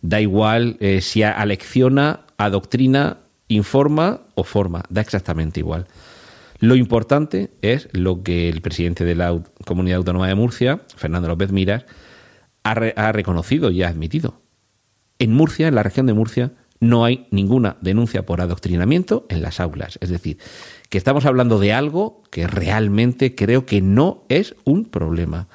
da 0.00 0.20
igual 0.20 0.76
eh, 0.80 1.00
si 1.00 1.22
alecciona, 1.22 2.26
adoctrina, 2.38 3.18
informa 3.48 4.22
o 4.34 4.44
forma, 4.44 4.84
da 4.88 5.00
exactamente 5.00 5.60
igual. 5.60 5.86
Lo 6.58 6.74
importante 6.74 7.50
es 7.62 7.88
lo 7.92 8.22
que 8.22 8.48
el 8.48 8.62
presidente 8.62 9.04
de 9.04 9.14
la 9.14 9.42
Comunidad 9.64 9.98
Autónoma 9.98 10.28
de 10.28 10.34
Murcia, 10.34 10.80
Fernando 10.96 11.28
López 11.28 11.52
Miras, 11.52 11.84
ha, 12.64 12.70
ha 12.72 13.12
reconocido 13.12 13.70
y 13.70 13.82
ha 13.82 13.88
admitido 13.88 14.40
en 15.18 15.32
Murcia, 15.32 15.68
en 15.68 15.74
la 15.74 15.82
región 15.82 16.06
de 16.06 16.14
Murcia, 16.14 16.52
no 16.78 17.04
hay 17.04 17.26
ninguna 17.30 17.76
denuncia 17.80 18.26
por 18.26 18.40
adoctrinamiento 18.40 19.26
en 19.30 19.42
las 19.42 19.60
aulas. 19.60 19.98
Es 20.02 20.10
decir, 20.10 20.38
que 20.90 20.98
estamos 20.98 21.24
hablando 21.24 21.58
de 21.58 21.72
algo 21.72 22.22
que 22.30 22.46
realmente 22.46 23.34
creo 23.34 23.64
que 23.64 23.80
no 23.80 24.24
es 24.28 24.54
un 24.64 24.84
problema. 24.84 25.48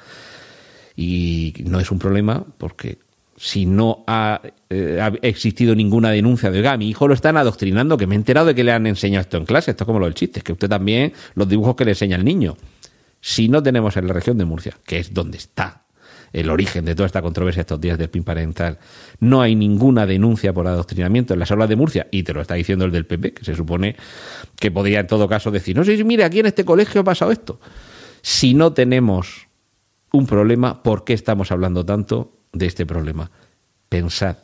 Y 0.96 1.54
no 1.64 1.80
es 1.80 1.90
un 1.90 1.98
problema 1.98 2.44
porque 2.58 2.98
si 3.42 3.66
no 3.66 4.04
ha, 4.06 4.40
eh, 4.70 5.18
existido 5.22 5.74
ninguna 5.74 6.10
denuncia 6.10 6.48
de, 6.48 6.58
oiga, 6.58 6.76
mi 6.76 6.88
hijo 6.88 7.08
lo 7.08 7.14
están 7.14 7.36
adoctrinando, 7.36 7.96
que 7.96 8.06
me 8.06 8.14
he 8.14 8.16
enterado 8.16 8.46
de 8.46 8.54
que 8.54 8.62
le 8.62 8.70
han 8.70 8.86
enseñado 8.86 9.22
esto 9.22 9.36
en 9.36 9.46
clase, 9.46 9.72
esto 9.72 9.82
es 9.82 9.86
como 9.86 9.98
lo 9.98 10.04
del 10.04 10.14
chiste, 10.14 10.38
es 10.38 10.44
que 10.44 10.52
usted 10.52 10.68
también, 10.68 11.12
los 11.34 11.48
dibujos 11.48 11.74
que 11.74 11.84
le 11.84 11.90
enseña 11.90 12.14
el 12.14 12.24
niño. 12.24 12.56
Si 13.20 13.48
no 13.48 13.60
tenemos 13.60 13.96
en 13.96 14.06
la 14.06 14.12
región 14.12 14.38
de 14.38 14.44
Murcia, 14.44 14.78
que 14.86 14.98
es 15.00 15.12
donde 15.12 15.38
está 15.38 15.82
el 16.32 16.50
origen 16.50 16.84
de 16.84 16.94
toda 16.94 17.08
esta 17.08 17.20
controversia 17.20 17.62
estos 17.62 17.80
días 17.80 17.98
del 17.98 18.10
PIN 18.10 18.22
parental. 18.22 18.78
No 19.18 19.42
hay 19.42 19.56
ninguna 19.56 20.06
denuncia 20.06 20.52
por 20.52 20.68
adoctrinamiento 20.68 21.34
en 21.34 21.40
las 21.40 21.50
aulas 21.50 21.68
de 21.68 21.74
Murcia, 21.74 22.06
y 22.12 22.22
te 22.22 22.32
lo 22.32 22.42
está 22.42 22.54
diciendo 22.54 22.84
el 22.84 22.92
del 22.92 23.06
PP, 23.06 23.34
que 23.34 23.44
se 23.44 23.56
supone 23.56 23.96
que 24.54 24.70
podría 24.70 25.00
en 25.00 25.08
todo 25.08 25.28
caso 25.28 25.50
decir, 25.50 25.74
no 25.74 25.82
sé, 25.82 25.96
si 25.96 26.04
mire, 26.04 26.22
aquí 26.22 26.38
en 26.38 26.46
este 26.46 26.64
colegio 26.64 27.00
ha 27.00 27.04
pasado 27.04 27.32
esto. 27.32 27.58
Si 28.20 28.54
no 28.54 28.72
tenemos 28.72 29.48
un 30.12 30.28
problema, 30.28 30.84
¿por 30.84 31.02
qué 31.02 31.12
estamos 31.12 31.50
hablando 31.50 31.84
tanto 31.84 32.38
de 32.52 32.66
este 32.66 32.86
problema? 32.86 33.30
Pensad 33.88 34.36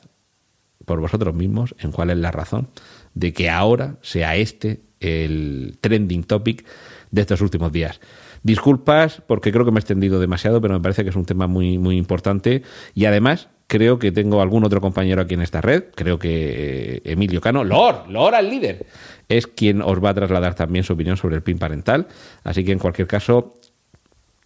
por 0.84 1.00
vosotros 1.00 1.34
mismos 1.34 1.74
en 1.78 1.92
cuál 1.92 2.10
es 2.10 2.18
la 2.18 2.30
razón 2.30 2.68
de 3.14 3.32
que 3.32 3.50
ahora 3.50 3.96
sea 4.02 4.36
este 4.36 4.80
el 5.00 5.78
trending 5.80 6.24
topic 6.24 6.66
de 7.10 7.20
estos 7.20 7.40
últimos 7.40 7.72
días. 7.72 8.00
Disculpas 8.42 9.22
porque 9.26 9.52
creo 9.52 9.64
que 9.64 9.70
me 9.70 9.78
he 9.78 9.80
extendido 9.80 10.20
demasiado, 10.20 10.60
pero 10.60 10.74
me 10.74 10.80
parece 10.80 11.04
que 11.04 11.10
es 11.10 11.16
un 11.16 11.24
tema 11.24 11.46
muy, 11.46 11.78
muy 11.78 11.96
importante 11.96 12.62
y 12.94 13.04
además 13.04 13.48
creo 13.66 13.98
que 13.98 14.12
tengo 14.12 14.40
algún 14.40 14.64
otro 14.64 14.80
compañero 14.80 15.22
aquí 15.22 15.34
en 15.34 15.42
esta 15.42 15.60
red, 15.60 15.84
creo 15.94 16.18
que 16.18 16.96
eh, 16.96 17.02
Emilio 17.04 17.40
Cano, 17.40 17.64
Lor, 17.64 18.08
Lor 18.08 18.34
al 18.34 18.48
líder, 18.48 18.86
es 19.28 19.46
quien 19.46 19.82
os 19.82 20.02
va 20.02 20.10
a 20.10 20.14
trasladar 20.14 20.54
también 20.54 20.84
su 20.84 20.94
opinión 20.94 21.16
sobre 21.16 21.36
el 21.36 21.42
PIN 21.42 21.58
parental. 21.58 22.08
Así 22.44 22.64
que 22.64 22.72
en 22.72 22.78
cualquier 22.78 23.06
caso, 23.06 23.54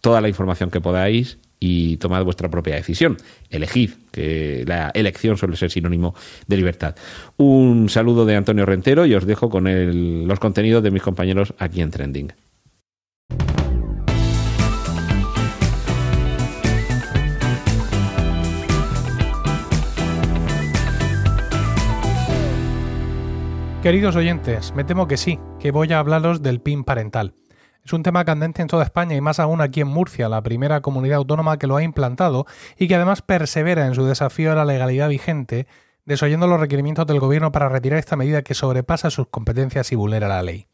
toda 0.01 0.19
la 0.19 0.27
información 0.27 0.69
que 0.69 0.81
podáis 0.81 1.37
y 1.65 1.95
tomad 1.95 2.25
vuestra 2.25 2.49
propia 2.49 2.75
decisión. 2.75 3.15
Elegid, 3.49 3.91
que 4.11 4.65
la 4.67 4.91
elección 4.93 5.37
suele 5.37 5.55
ser 5.55 5.71
sinónimo 5.71 6.13
de 6.45 6.57
libertad. 6.57 6.93
Un 7.37 7.87
saludo 7.87 8.25
de 8.25 8.35
Antonio 8.35 8.65
Rentero 8.65 9.05
y 9.05 9.15
os 9.15 9.25
dejo 9.25 9.49
con 9.49 10.27
los 10.27 10.39
contenidos 10.39 10.83
de 10.83 10.91
mis 10.91 11.01
compañeros 11.01 11.53
aquí 11.59 11.79
en 11.79 11.89
Trending. 11.89 12.33
Queridos 23.81 24.17
oyentes, 24.17 24.73
me 24.75 24.83
temo 24.83 25.07
que 25.07 25.15
sí, 25.15 25.39
que 25.61 25.71
voy 25.71 25.93
a 25.93 25.99
hablaros 25.99 26.41
del 26.41 26.59
PIN 26.59 26.83
parental. 26.83 27.35
Es 27.85 27.91
un 27.91 28.01
tema 28.01 28.23
candente 28.23 28.61
en 28.61 28.69
toda 28.69 28.85
España 28.85 29.13
y 29.15 29.19
más 29.19 29.41
aún 29.41 29.59
aquí 29.59 29.81
en 29.81 29.89
Murcia, 29.89 30.29
la 30.29 30.41
primera 30.41 30.79
comunidad 30.79 31.17
autónoma 31.17 31.57
que 31.59 31.67
lo 31.67 31.75
ha 31.75 31.83
implantado 31.83 32.45
y 32.77 32.87
que 32.87 32.95
además 32.95 33.21
persevera 33.21 33.85
en 33.85 33.93
su 33.93 34.05
desafío 34.05 34.53
a 34.53 34.55
la 34.55 34.63
legalidad 34.63 35.09
vigente, 35.09 35.67
desoyendo 36.05 36.47
los 36.47 36.61
requerimientos 36.61 37.05
del 37.05 37.19
gobierno 37.19 37.51
para 37.51 37.67
retirar 37.67 37.99
esta 37.99 38.15
medida 38.15 38.41
que 38.41 38.53
sobrepasa 38.53 39.09
sus 39.09 39.27
competencias 39.27 39.91
y 39.91 39.95
vulnera 39.95 40.29
la 40.29 40.41
ley. 40.43 40.67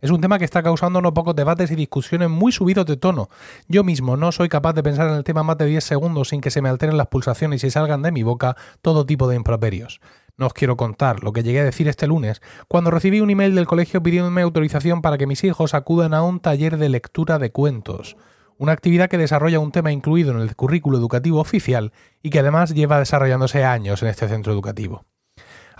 Es 0.00 0.10
un 0.10 0.22
tema 0.22 0.38
que 0.38 0.46
está 0.46 0.62
causando 0.62 1.02
no 1.02 1.12
pocos 1.12 1.36
debates 1.36 1.70
y 1.70 1.76
discusiones 1.76 2.30
muy 2.30 2.52
subidos 2.52 2.86
de 2.86 2.96
tono. 2.96 3.28
Yo 3.68 3.84
mismo 3.84 4.16
no 4.16 4.32
soy 4.32 4.48
capaz 4.48 4.72
de 4.72 4.82
pensar 4.82 5.10
en 5.10 5.16
el 5.16 5.24
tema 5.24 5.42
más 5.42 5.58
de 5.58 5.66
10 5.66 5.84
segundos 5.84 6.30
sin 6.30 6.40
que 6.40 6.50
se 6.50 6.62
me 6.62 6.70
alteren 6.70 6.96
las 6.96 7.08
pulsaciones 7.08 7.62
y 7.64 7.70
salgan 7.70 8.00
de 8.00 8.12
mi 8.12 8.22
boca 8.22 8.56
todo 8.80 9.04
tipo 9.04 9.28
de 9.28 9.36
improperios. 9.36 10.00
No 10.40 10.46
os 10.46 10.54
quiero 10.54 10.78
contar 10.78 11.22
lo 11.22 11.34
que 11.34 11.42
llegué 11.42 11.60
a 11.60 11.64
decir 11.64 11.86
este 11.86 12.06
lunes 12.06 12.40
cuando 12.66 12.90
recibí 12.90 13.20
un 13.20 13.28
email 13.28 13.54
del 13.54 13.66
colegio 13.66 14.02
pidiéndome 14.02 14.40
autorización 14.40 15.02
para 15.02 15.18
que 15.18 15.26
mis 15.26 15.44
hijos 15.44 15.74
acudan 15.74 16.14
a 16.14 16.22
un 16.22 16.40
taller 16.40 16.78
de 16.78 16.88
lectura 16.88 17.38
de 17.38 17.52
cuentos, 17.52 18.16
una 18.56 18.72
actividad 18.72 19.10
que 19.10 19.18
desarrolla 19.18 19.60
un 19.60 19.70
tema 19.70 19.92
incluido 19.92 20.32
en 20.32 20.40
el 20.40 20.56
currículo 20.56 20.96
educativo 20.96 21.40
oficial 21.40 21.92
y 22.22 22.30
que 22.30 22.38
además 22.38 22.72
lleva 22.72 22.98
desarrollándose 22.98 23.64
años 23.64 24.02
en 24.02 24.08
este 24.08 24.28
centro 24.28 24.50
educativo. 24.54 25.04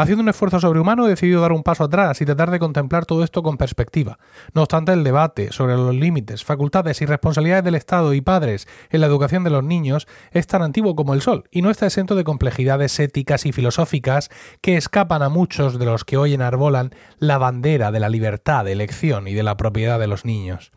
Haciendo 0.01 0.23
un 0.23 0.31
esfuerzo 0.31 0.59
sobrehumano 0.59 1.05
he 1.05 1.11
decidido 1.11 1.43
dar 1.43 1.53
un 1.53 1.63
paso 1.63 1.85
atrás 1.85 2.23
y 2.23 2.25
tratar 2.25 2.51
de 2.51 2.59
contemplar 2.59 3.05
todo 3.05 3.23
esto 3.23 3.43
con 3.43 3.59
perspectiva. 3.59 4.19
No 4.55 4.63
obstante, 4.63 4.95
el 4.95 5.05
debate 5.05 5.53
sobre 5.53 5.77
los 5.77 5.95
límites, 5.95 6.43
facultades 6.43 7.03
y 7.03 7.05
responsabilidades 7.05 7.65
del 7.65 7.75
Estado 7.75 8.15
y 8.15 8.23
padres 8.23 8.67
en 8.89 9.03
la 9.03 9.09
educación 9.09 9.45
de 9.45 9.51
los 9.51 9.63
niños 9.63 10.09
es 10.31 10.47
tan 10.47 10.63
antiguo 10.63 10.97
como 10.97 11.13
el 11.13 11.21
sol 11.21 11.45
y 11.51 11.61
no 11.61 11.69
está 11.69 11.85
exento 11.85 12.15
de 12.15 12.25
complejidades 12.25 12.99
éticas 12.99 13.45
y 13.45 13.53
filosóficas 13.53 14.31
que 14.63 14.79
escapan 14.79 15.21
a 15.21 15.29
muchos 15.29 15.79
de 15.79 15.85
los 15.85 16.07
que 16.07 16.17
hoy 16.17 16.33
enarbolan 16.33 16.95
la 17.19 17.37
bandera 17.37 17.93
de 17.93 18.01
la 18.01 18.09
libertad 18.09 18.65
de 18.65 18.73
elección 18.73 19.29
y 19.29 19.35
de 19.35 19.43
la 19.43 19.59
propiedad 19.59 20.01
de 20.01 20.07
los 20.07 20.25
niños. 20.25 20.73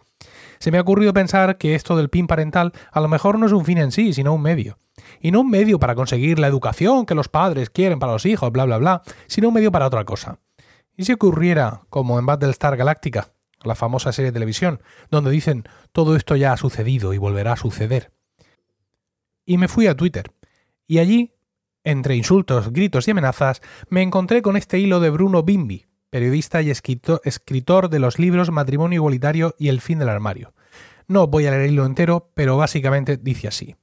Se 0.59 0.69
me 0.69 0.79
ha 0.79 0.81
ocurrido 0.81 1.13
pensar 1.13 1.57
que 1.57 1.75
esto 1.75 1.95
del 1.95 2.09
PIN 2.09 2.27
parental 2.27 2.73
a 2.91 2.99
lo 2.99 3.07
mejor 3.07 3.39
no 3.39 3.45
es 3.45 3.53
un 3.53 3.63
fin 3.63 3.77
en 3.77 3.93
sí, 3.93 4.11
sino 4.11 4.33
un 4.33 4.41
medio. 4.41 4.79
Y 5.21 5.31
no 5.31 5.41
un 5.41 5.49
medio 5.49 5.79
para 5.79 5.95
conseguir 5.95 6.39
la 6.39 6.47
educación 6.47 7.05
que 7.05 7.15
los 7.15 7.29
padres 7.29 7.69
quieren 7.69 7.99
para 7.99 8.13
los 8.13 8.25
hijos, 8.25 8.51
bla, 8.51 8.65
bla, 8.65 8.77
bla, 8.77 9.01
sino 9.27 9.49
un 9.49 9.53
medio 9.53 9.71
para 9.71 9.87
otra 9.87 10.05
cosa. 10.05 10.39
¿Y 10.95 11.05
si 11.05 11.13
ocurriera 11.13 11.81
como 11.89 12.19
en 12.19 12.25
Battlestar 12.25 12.77
Galactica, 12.77 13.33
la 13.63 13.75
famosa 13.75 14.11
serie 14.11 14.31
de 14.31 14.35
televisión, 14.35 14.81
donde 15.09 15.31
dicen 15.31 15.63
todo 15.91 16.15
esto 16.15 16.35
ya 16.35 16.53
ha 16.53 16.57
sucedido 16.57 17.13
y 17.13 17.17
volverá 17.17 17.53
a 17.53 17.57
suceder? 17.57 18.11
Y 19.45 19.57
me 19.57 19.67
fui 19.67 19.87
a 19.87 19.95
Twitter, 19.95 20.31
y 20.87 20.99
allí, 20.99 21.33
entre 21.83 22.15
insultos, 22.15 22.71
gritos 22.71 23.07
y 23.07 23.11
amenazas, 23.11 23.61
me 23.89 24.01
encontré 24.01 24.41
con 24.41 24.57
este 24.57 24.79
hilo 24.79 24.99
de 24.99 25.09
Bruno 25.09 25.43
Bimbi, 25.43 25.85
periodista 26.09 26.61
y 26.61 26.69
escritor 26.69 27.89
de 27.89 27.99
los 27.99 28.19
libros 28.19 28.51
Matrimonio 28.51 28.97
Igualitario 28.97 29.55
y 29.57 29.69
El 29.69 29.81
fin 29.81 29.99
del 29.99 30.09
armario. 30.09 30.53
No 31.07 31.27
voy 31.27 31.47
a 31.47 31.51
leer 31.51 31.63
el 31.63 31.71
hilo 31.71 31.85
entero, 31.85 32.31
pero 32.35 32.55
básicamente 32.57 33.17
dice 33.17 33.47
así. 33.47 33.75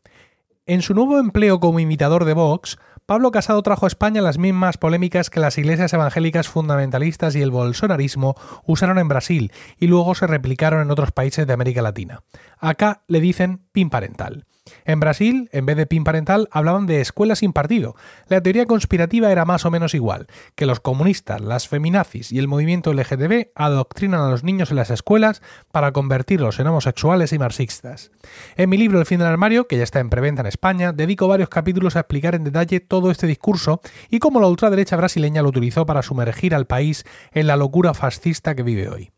En 0.66 0.82
su 0.82 0.94
nuevo 0.94 1.18
empleo 1.18 1.58
como 1.58 1.80
imitador 1.80 2.24
de 2.24 2.34
Vox, 2.34 2.78
Pablo 3.06 3.30
Casado 3.32 3.62
trajo 3.62 3.86
a 3.86 3.88
España 3.88 4.20
las 4.20 4.38
mismas 4.38 4.76
polémicas 4.76 5.30
que 5.30 5.40
las 5.40 5.58
iglesias 5.58 5.92
evangélicas 5.92 6.48
fundamentalistas 6.48 7.34
y 7.34 7.42
el 7.42 7.50
bolsonarismo 7.50 8.36
usaron 8.66 8.98
en 8.98 9.08
Brasil 9.08 9.52
y 9.78 9.86
luego 9.88 10.14
se 10.14 10.26
replicaron 10.26 10.82
en 10.82 10.90
otros 10.90 11.10
países 11.10 11.46
de 11.46 11.52
América 11.52 11.82
Latina. 11.82 12.22
Acá 12.58 13.02
le 13.08 13.20
dicen 13.20 13.66
pin 13.72 13.90
parental. 13.90 14.46
En 14.90 14.98
Brasil, 14.98 15.48
en 15.52 15.66
vez 15.66 15.76
de 15.76 15.86
PIN 15.86 16.02
parental, 16.02 16.48
hablaban 16.50 16.86
de 16.86 17.00
escuela 17.00 17.36
sin 17.36 17.52
partido. 17.52 17.94
La 18.26 18.42
teoría 18.42 18.66
conspirativa 18.66 19.30
era 19.30 19.44
más 19.44 19.64
o 19.64 19.70
menos 19.70 19.94
igual, 19.94 20.26
que 20.56 20.66
los 20.66 20.80
comunistas, 20.80 21.40
las 21.40 21.68
feminazis 21.68 22.32
y 22.32 22.40
el 22.40 22.48
movimiento 22.48 22.92
LGTB 22.92 23.50
adoctrinan 23.54 24.20
a 24.20 24.30
los 24.30 24.42
niños 24.42 24.70
en 24.70 24.76
las 24.78 24.90
escuelas 24.90 25.42
para 25.70 25.92
convertirlos 25.92 26.58
en 26.58 26.66
homosexuales 26.66 27.32
y 27.32 27.38
marxistas. 27.38 28.10
En 28.56 28.68
mi 28.68 28.78
libro 28.78 28.98
El 28.98 29.06
fin 29.06 29.20
del 29.20 29.28
armario, 29.28 29.68
que 29.68 29.76
ya 29.76 29.84
está 29.84 30.00
en 30.00 30.10
preventa 30.10 30.40
en 30.40 30.48
España, 30.48 30.90
dedico 30.90 31.28
varios 31.28 31.50
capítulos 31.50 31.94
a 31.94 32.00
explicar 32.00 32.34
en 32.34 32.42
detalle 32.42 32.80
todo 32.80 33.12
este 33.12 33.28
discurso 33.28 33.80
y 34.08 34.18
cómo 34.18 34.40
la 34.40 34.48
ultraderecha 34.48 34.96
brasileña 34.96 35.42
lo 35.42 35.50
utilizó 35.50 35.86
para 35.86 36.02
sumergir 36.02 36.52
al 36.52 36.66
país 36.66 37.04
en 37.30 37.46
la 37.46 37.56
locura 37.56 37.94
fascista 37.94 38.56
que 38.56 38.64
vive 38.64 38.88
hoy. 38.88 39.12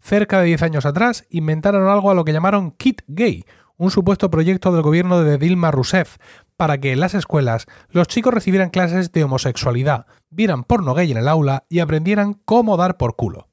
Cerca 0.00 0.38
de 0.38 0.46
10 0.46 0.62
años 0.62 0.86
atrás 0.86 1.26
inventaron 1.30 1.88
algo 1.88 2.12
a 2.12 2.14
lo 2.14 2.24
que 2.24 2.32
llamaron 2.32 2.70
kit 2.70 3.02
gay, 3.08 3.44
un 3.80 3.90
supuesto 3.90 4.30
proyecto 4.30 4.72
del 4.72 4.82
gobierno 4.82 5.22
de 5.22 5.38
Dilma 5.38 5.70
Rousseff 5.70 6.18
para 6.58 6.76
que 6.76 6.92
en 6.92 7.00
las 7.00 7.14
escuelas 7.14 7.64
los 7.88 8.08
chicos 8.08 8.34
recibieran 8.34 8.68
clases 8.68 9.10
de 9.10 9.24
homosexualidad, 9.24 10.04
vieran 10.28 10.64
porno 10.64 10.92
gay 10.92 11.10
en 11.10 11.16
el 11.16 11.26
aula 11.26 11.64
y 11.70 11.78
aprendieran 11.78 12.34
cómo 12.44 12.76
dar 12.76 12.98
por 12.98 13.16
culo. 13.16 13.48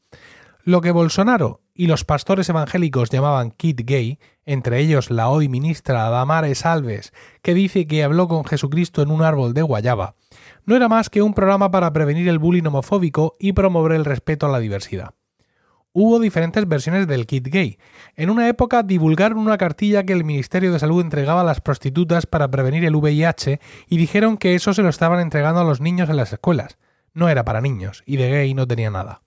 Lo 0.65 0.81
que 0.81 0.91
Bolsonaro 0.91 1.61
y 1.73 1.87
los 1.87 2.03
pastores 2.03 2.49
evangélicos 2.49 3.09
llamaban 3.09 3.51
kid 3.51 3.79
gay, 3.85 4.19
entre 4.45 4.81
ellos 4.81 5.11
la 5.11 5.29
hoy 5.29 5.47
ministra 5.47 6.09
Damares 6.09 6.65
Alves, 6.65 7.13
que 7.41 7.53
dice 7.53 7.87
que 7.87 8.03
habló 8.03 8.27
con 8.27 8.43
Jesucristo 8.43 9.01
en 9.01 9.11
un 9.11 9.21
árbol 9.21 9.53
de 9.53 9.61
guayaba, 9.61 10.15
no 10.65 10.75
era 10.75 10.89
más 10.89 11.09
que 11.09 11.21
un 11.21 11.33
programa 11.33 11.71
para 11.71 11.93
prevenir 11.93 12.27
el 12.27 12.37
bullying 12.37 12.65
homofóbico 12.65 13.37
y 13.39 13.53
promover 13.53 13.93
el 13.93 14.03
respeto 14.03 14.45
a 14.45 14.49
la 14.49 14.59
diversidad 14.59 15.13
hubo 15.99 16.19
diferentes 16.19 16.67
versiones 16.67 17.07
del 17.07 17.25
kit 17.25 17.47
gay. 17.47 17.79
En 18.15 18.29
una 18.29 18.47
época 18.47 18.83
divulgaron 18.83 19.39
una 19.39 19.57
cartilla 19.57 20.03
que 20.03 20.13
el 20.13 20.23
Ministerio 20.23 20.71
de 20.71 20.77
Salud 20.77 21.01
entregaba 21.01 21.41
a 21.41 21.43
las 21.43 21.59
prostitutas 21.59 22.27
para 22.27 22.51
prevenir 22.51 22.85
el 22.85 22.95
VIH 22.95 23.59
y 23.89 23.97
dijeron 23.97 24.37
que 24.37 24.53
eso 24.53 24.75
se 24.75 24.83
lo 24.83 24.89
estaban 24.89 25.19
entregando 25.19 25.61
a 25.61 25.63
los 25.63 25.81
niños 25.81 26.07
en 26.07 26.17
las 26.17 26.31
escuelas. 26.31 26.77
No 27.15 27.29
era 27.29 27.43
para 27.43 27.61
niños, 27.61 28.03
y 28.05 28.17
de 28.17 28.29
gay 28.29 28.53
no 28.53 28.67
tenía 28.67 28.91
nada. 28.91 29.23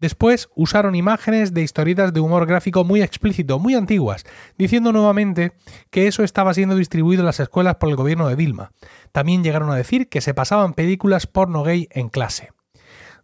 Después 0.00 0.48
usaron 0.56 0.96
imágenes 0.96 1.54
de 1.54 1.62
historietas 1.62 2.12
de 2.12 2.18
humor 2.18 2.46
gráfico 2.46 2.82
muy 2.82 3.00
explícito, 3.00 3.60
muy 3.60 3.76
antiguas, 3.76 4.24
diciendo 4.58 4.90
nuevamente 4.90 5.52
que 5.90 6.08
eso 6.08 6.24
estaba 6.24 6.52
siendo 6.52 6.74
distribuido 6.74 7.20
en 7.20 7.26
las 7.26 7.38
escuelas 7.38 7.76
por 7.76 7.90
el 7.90 7.94
gobierno 7.94 8.26
de 8.26 8.34
Dilma. 8.34 8.72
También 9.12 9.44
llegaron 9.44 9.70
a 9.70 9.76
decir 9.76 10.08
que 10.08 10.20
se 10.20 10.34
pasaban 10.34 10.74
películas 10.74 11.28
porno 11.28 11.62
gay 11.62 11.86
en 11.92 12.08
clase. 12.08 12.50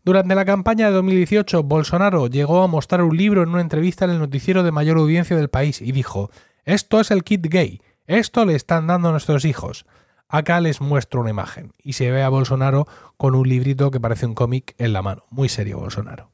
Durante 0.09 0.35
la 0.35 0.47
campaña 0.47 0.87
de 0.87 0.93
2018, 0.93 1.65
Bolsonaro 1.65 2.29
llegó 2.29 2.63
a 2.63 2.67
mostrar 2.67 3.03
un 3.03 3.15
libro 3.15 3.43
en 3.43 3.51
una 3.51 3.61
entrevista 3.61 4.07
en 4.07 4.13
el 4.13 4.19
noticiero 4.19 4.63
de 4.63 4.73
mayor 4.73 4.97
audiencia 4.97 5.37
del 5.37 5.51
país 5.51 5.83
y 5.83 5.93
dijo, 5.93 6.31
esto 6.65 6.99
es 6.99 7.11
el 7.11 7.25
kit 7.25 7.47
gay, 7.47 7.83
esto 8.07 8.47
le 8.47 8.55
están 8.55 8.87
dando 8.87 9.11
a 9.11 9.13
nuestros 9.13 9.45
hijos. 9.45 9.85
Acá 10.27 10.63
les 10.63 10.81
muestro 10.81 11.21
una 11.21 11.29
imagen 11.29 11.73
y 11.83 11.93
se 11.93 12.11
ve 12.11 12.23
a 12.23 12.31
Bolsonaro 12.31 12.87
con 13.19 13.35
un 13.35 13.47
librito 13.47 13.91
que 13.91 14.01
parece 14.01 14.25
un 14.25 14.35
cómic 14.35 14.75
en 14.79 14.95
la 14.95 15.03
mano. 15.03 15.25
Muy 15.29 15.51
serio 15.51 15.79
Bolsonaro. 15.79 16.31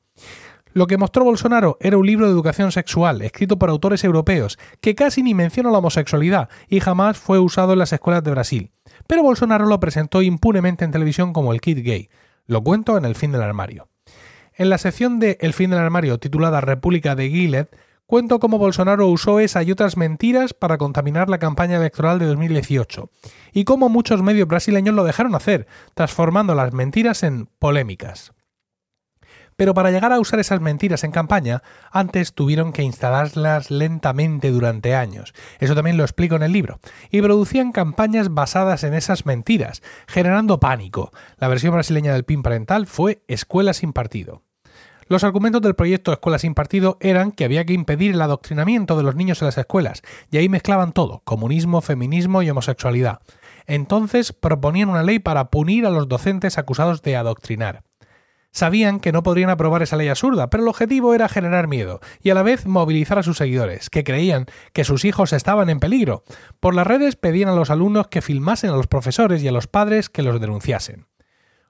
Lo 0.73 0.87
que 0.87 0.97
mostró 0.97 1.25
Bolsonaro 1.25 1.77
era 1.81 1.99
un 1.99 2.07
libro 2.07 2.27
de 2.27 2.33
educación 2.33 2.71
sexual 2.71 3.23
escrito 3.23 3.59
por 3.59 3.71
autores 3.71 4.05
europeos 4.05 4.57
que 4.81 4.95
casi 4.95 5.25
ni 5.25 5.35
menciona 5.35 5.73
la 5.73 5.79
homosexualidad 5.79 6.49
y 6.69 6.79
jamás 6.79 7.19
fue 7.19 7.41
usado 7.41 7.73
en 7.73 7.81
las 7.81 7.93
escuelas 7.93 8.23
de 8.23 8.31
Brasil. 8.31 8.71
Pero 9.09 9.25
Bolsonaro 9.25 9.67
lo 9.67 9.81
presentó 9.81 10.23
impunemente 10.23 10.85
en 10.85 10.93
televisión 10.93 11.33
como 11.33 11.53
el 11.53 11.61
kit 11.61 11.79
gay. 11.79 12.09
Lo 12.47 12.63
cuento 12.63 12.99
en 12.99 13.05
El 13.05 13.15
fin 13.15 13.33
del 13.33 13.43
armario. 13.43 13.89
En 14.55 14.69
la 14.69 14.79
sección 14.79 15.19
de 15.19 15.39
El 15.41 15.55
fin 15.55 15.71
del 15.71 15.79
armario 15.79 16.19
titulada 16.19 16.61
República 16.61 17.15
de 17.15 17.31
Gilead, 17.31 17.69
cuento 18.07 18.39
cómo 18.39 18.59
Bolsonaro 18.59 19.09
usó 19.09 19.41
esa 19.41 19.63
y 19.63 19.73
otras 19.73 19.97
mentiras 19.97 20.53
para 20.53 20.77
contaminar 20.77 21.31
la 21.31 21.39
campaña 21.39 21.79
electoral 21.79 22.19
de 22.19 22.27
2018, 22.27 23.11
y 23.53 23.65
cómo 23.65 23.89
muchos 23.89 24.23
medios 24.23 24.47
brasileños 24.47 24.95
lo 24.95 25.05
dejaron 25.05 25.35
hacer, 25.35 25.67
transformando 25.95 26.55
las 26.55 26.73
mentiras 26.73 27.23
en 27.23 27.47
polémicas. 27.59 28.33
Pero 29.57 29.75
para 29.75 29.91
llegar 29.91 30.13
a 30.13 30.21
usar 30.21 30.41
esas 30.41 30.61
mentiras 30.61 31.05
en 31.05 31.11
campaña, 31.11 31.63
antes 31.91 32.35
tuvieron 32.35 32.73
que 32.73 32.83
instalarlas 32.83 33.71
lentamente 33.71 34.51
durante 34.51 34.95
años. 34.95 35.35
Eso 35.61 35.75
también 35.75 35.97
lo 35.97 36.05
explico 36.05 36.37
en 36.37 36.43
el 36.43 36.53
libro. 36.53 36.81
Y 37.11 37.23
producían 37.23 37.73
campañas 37.73 38.33
basadas 38.33 38.85
en 38.85 38.95
esas 38.95 39.27
mentiras, 39.27 39.83
generando 40.07 40.61
pánico. 40.61 41.13
La 41.39 41.49
versión 41.49 41.75
brasileña 41.75 42.13
del 42.13 42.25
PIN 42.25 42.43
parental 42.43 42.87
fue 42.87 43.23
Escuela 43.29 43.73
sin 43.73 43.93
partido. 43.93 44.43
Los 45.07 45.23
argumentos 45.23 45.61
del 45.61 45.75
proyecto 45.75 46.13
Escuela 46.13 46.39
sin 46.39 46.55
Partido 46.55 46.97
eran 47.01 47.31
que 47.31 47.45
había 47.45 47.67
que 47.67 47.75
impedir 47.75 48.13
el 48.13 48.23
adoctrinamiento 48.23 48.97
de 48.97 49.03
los 49.03 49.15
niños 49.15 49.43
en 49.43 49.47
las 49.47 49.59
escuelas, 49.59 50.03
y 50.31 50.39
ahí 50.39 50.49
mezclaban 50.49 50.93
todo, 50.93 51.21
comunismo, 51.25 51.83
feminismo 51.83 52.43
y 52.43 52.49
homosexualidad. 52.49 53.21
Entonces 53.67 54.33
proponían 54.33 54.89
una 54.89 55.03
ley 55.03 55.19
para 55.19 55.51
punir 55.51 55.85
a 55.87 55.91
los 55.91 56.09
docentes 56.09 56.57
acusados 56.57 57.03
de 57.03 57.17
adoctrinar. 57.17 57.83
Sabían 58.55 59.01
que 59.01 59.11
no 59.11 59.25
podrían 59.25 59.51
aprobar 59.51 59.83
esa 59.83 59.97
ley 59.97 60.09
absurda, 60.09 60.49
pero 60.49 60.63
el 60.63 60.69
objetivo 60.69 61.13
era 61.13 61.29
generar 61.29 61.67
miedo 61.67 61.99
y 62.23 62.31
a 62.31 62.35
la 62.35 62.45
vez 62.45 62.67
movilizar 62.67 63.19
a 63.19 63.25
sus 63.25 63.37
seguidores, 63.37 63.91
que 63.91 64.05
creían 64.05 64.47
que 64.73 64.85
sus 64.85 65.05
hijos 65.05 65.33
estaban 65.33 65.69
en 65.71 65.81
peligro. 65.81 66.23
Por 66.61 66.77
las 66.77 66.87
redes 66.87 67.17
pedían 67.17 67.49
a 67.49 67.55
los 67.57 67.71
alumnos 67.71 68.07
que 68.07 68.23
filmasen 68.23 68.71
a 68.71 68.77
los 68.77 68.87
profesores 68.87 69.43
y 69.43 69.49
a 69.49 69.53
los 69.53 69.67
padres 69.67 70.09
que 70.09 70.23
los 70.23 70.41
denunciasen. 70.41 71.09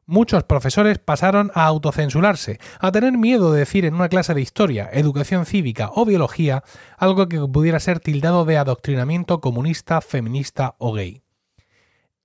Muchos 0.04 0.44
profesores 0.44 0.98
pasaron 0.98 1.50
a 1.54 1.64
autocensurarse, 1.64 2.58
a 2.78 2.92
tener 2.92 3.16
miedo 3.16 3.50
de 3.50 3.60
decir 3.60 3.86
en 3.86 3.94
una 3.94 4.10
clase 4.10 4.34
de 4.34 4.42
historia, 4.42 4.90
educación 4.92 5.46
cívica 5.46 5.90
o 5.94 6.04
biología 6.04 6.64
algo 6.98 7.26
que 7.30 7.40
pudiera 7.40 7.80
ser 7.80 8.00
tildado 8.00 8.44
de 8.44 8.58
adoctrinamiento 8.58 9.40
comunista, 9.40 10.02
feminista 10.02 10.74
o 10.76 10.92
gay. 10.92 11.23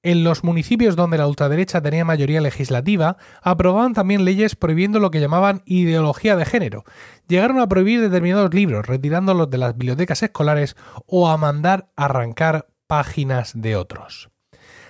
En 0.02 0.24
los 0.24 0.46
municipios 0.46 0.96
donde 0.96 1.18
la 1.18 1.28
ultraderecha 1.28 1.82
tenía 1.82 2.06
mayoría 2.06 2.40
legislativa, 2.40 3.18
aprobaban 3.42 3.94
también 3.94 4.24
leyes 4.24 4.56
prohibiendo 4.56 5.02
lo 5.02 5.12
que 5.12 5.20
llamaban 5.20 5.62
ideología 5.66 6.38
de 6.38 6.46
género. 6.46 6.86
Llegaron 7.28 7.60
a 7.60 7.68
prohibir 7.68 8.00
determinados 8.00 8.54
libros, 8.54 8.88
retirándolos 8.88 9.50
de 9.50 9.58
las 9.58 9.76
bibliotecas 9.76 10.24
escolares 10.24 10.78
o 11.06 11.28
a 11.28 11.36
mandar 11.36 11.90
arrancar 11.98 12.70
páginas 12.88 13.52
de 13.54 13.76
otros. 13.76 14.30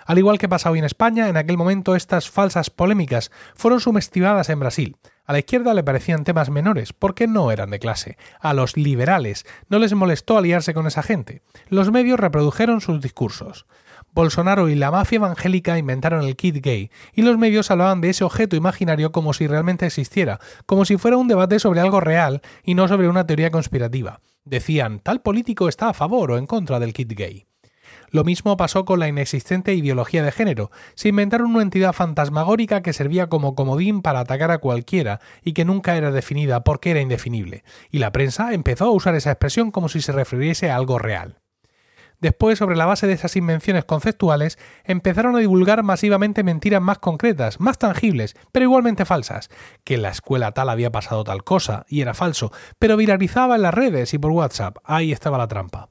Al 0.06 0.20
igual 0.20 0.38
que 0.38 0.50
pasa 0.50 0.70
hoy 0.70 0.80
en 0.80 0.86
España, 0.86 1.28
en 1.28 1.38
aquel 1.38 1.58
momento 1.58 1.96
estas 1.96 2.30
falsas 2.30 2.70
polémicas 2.70 3.32
fueron 3.56 3.80
subestimadas 3.80 4.50
en 4.50 4.60
Brasil. 4.60 4.98
A 5.26 5.34
la 5.34 5.40
izquierda 5.40 5.76
le 5.76 5.84
parecían 5.84 6.24
temas 6.24 6.50
menores, 6.50 6.94
porque 6.94 7.28
no 7.28 7.52
eran 7.52 7.70
de 7.70 7.78
clase. 7.78 8.18
A 8.40 8.56
los 8.56 8.78
liberales 8.78 9.46
no 9.70 9.78
les 9.78 9.94
molestó 9.94 10.38
aliarse 10.38 10.74
con 10.74 10.88
esa 10.88 11.04
gente. 11.04 11.44
Los 11.68 11.92
medios 11.92 12.20
reprodujeron 12.20 12.82
sus 12.82 13.02
discursos. 13.02 13.68
Bolsonaro 14.14 14.70
y 14.70 14.76
la 14.76 14.92
mafia 14.92 15.18
evangélica 15.18 15.78
inventaron 15.78 16.26
el 16.26 16.36
kit 16.36 16.64
gay, 16.64 16.92
y 17.14 17.22
los 17.22 17.38
medios 17.38 17.72
hablaban 17.72 18.02
de 18.02 18.10
ese 18.10 18.24
objeto 18.24 18.56
imaginario 18.56 19.12
como 19.12 19.34
si 19.34 19.48
realmente 19.48 19.86
existiera, 19.86 20.40
como 20.66 20.86
si 20.86 20.98
fuera 20.98 21.18
un 21.18 21.28
debate 21.28 21.60
sobre 21.60 21.80
algo 21.80 22.00
real 22.00 22.42
y 22.64 22.76
no 22.76 22.88
sobre 22.88 23.08
una 23.08 23.26
teoría 23.26 23.52
conspirativa. 23.52 24.22
Decían, 24.46 25.00
tal 25.00 25.22
político 25.22 25.70
está 25.70 25.90
a 25.90 25.94
favor 25.94 26.32
o 26.32 26.38
en 26.38 26.48
contra 26.48 26.80
del 26.80 26.94
kit 26.94 27.14
gay. 27.14 27.46
Lo 28.12 28.24
mismo 28.24 28.58
pasó 28.58 28.86
con 28.86 29.00
la 29.00 29.08
inexistente 29.08 29.74
ideología 29.74 30.24
de 30.24 30.32
género. 30.32 30.72
Se 30.96 31.10
inventaron 31.10 31.52
una 31.52 31.62
entidad 31.62 31.94
fantasmagórica 31.94 32.82
que 32.82 32.94
servía 32.94 33.28
como 33.28 33.56
comodín 33.56 34.02
para 34.02 34.22
atacar 34.22 34.52
a 34.52 34.58
cualquiera 34.58 35.20
y 35.44 35.54
que 35.54 35.66
nunca 35.66 35.96
era 35.96 36.12
definida 36.12 36.64
porque 36.64 36.92
era 36.92 37.02
indefinible. 37.02 37.64
Y 37.92 38.00
la 38.00 38.12
prensa 38.12 38.54
empezó 38.54 38.86
a 38.86 38.92
usar 38.92 39.16
esa 39.16 39.32
expresión 39.32 39.72
como 39.72 39.90
si 39.90 40.02
se 40.02 40.12
refiriese 40.12 40.72
a 40.72 40.76
algo 40.76 40.98
real. 40.98 41.40
Después, 42.22 42.60
sobre 42.60 42.76
la 42.76 42.86
base 42.86 43.08
de 43.08 43.14
esas 43.14 43.36
invenciones 43.38 43.86
conceptuales, 43.86 44.60
empezaron 44.84 45.36
a 45.36 45.40
divulgar 45.40 45.84
masivamente 45.84 46.44
mentiras 46.44 46.82
más 46.82 47.00
concretas, 47.00 47.60
más 47.62 47.78
tangibles, 47.78 48.36
pero 48.52 48.66
igualmente 48.66 49.06
falsas, 49.06 49.50
que 49.86 49.96
en 49.96 50.02
la 50.02 50.10
escuela 50.10 50.52
tal 50.52 50.70
había 50.70 50.92
pasado 50.92 51.24
tal 51.24 51.44
cosa, 51.46 51.86
y 51.88 52.02
era 52.02 52.14
falso, 52.14 52.52
pero 52.78 52.98
viralizaba 52.98 53.56
en 53.56 53.62
las 53.62 53.74
redes 53.74 54.14
y 54.14 54.18
por 54.18 54.32
WhatsApp. 54.32 54.78
Ahí 54.84 55.12
estaba 55.12 55.38
la 55.38 55.48
trampa. 55.48 55.90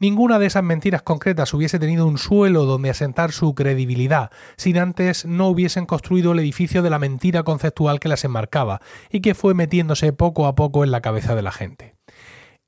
ninguna 0.00 0.38
de 0.38 0.46
esas 0.46 0.62
mentiras 0.62 1.02
concretas 1.02 1.52
hubiese 1.54 1.78
tenido 1.78 2.06
un 2.06 2.18
suelo 2.18 2.64
donde 2.66 2.90
asentar 2.90 3.32
su 3.32 3.54
credibilidad, 3.54 4.30
sin 4.56 4.78
antes 4.78 5.24
no 5.24 5.48
hubiesen 5.48 5.86
construido 5.86 6.32
el 6.32 6.38
edificio 6.38 6.82
de 6.82 6.90
la 6.90 7.00
mentira 7.00 7.42
conceptual 7.42 7.98
que 7.98 8.08
las 8.08 8.24
enmarcaba 8.24 8.80
y 9.10 9.20
que 9.20 9.34
fue 9.34 9.54
metiéndose 9.54 10.12
poco 10.12 10.46
a 10.46 10.54
poco 10.54 10.84
en 10.84 10.92
la 10.92 11.00
cabeza 11.00 11.34
de 11.34 11.42
la 11.42 11.52
gente. 11.52 11.97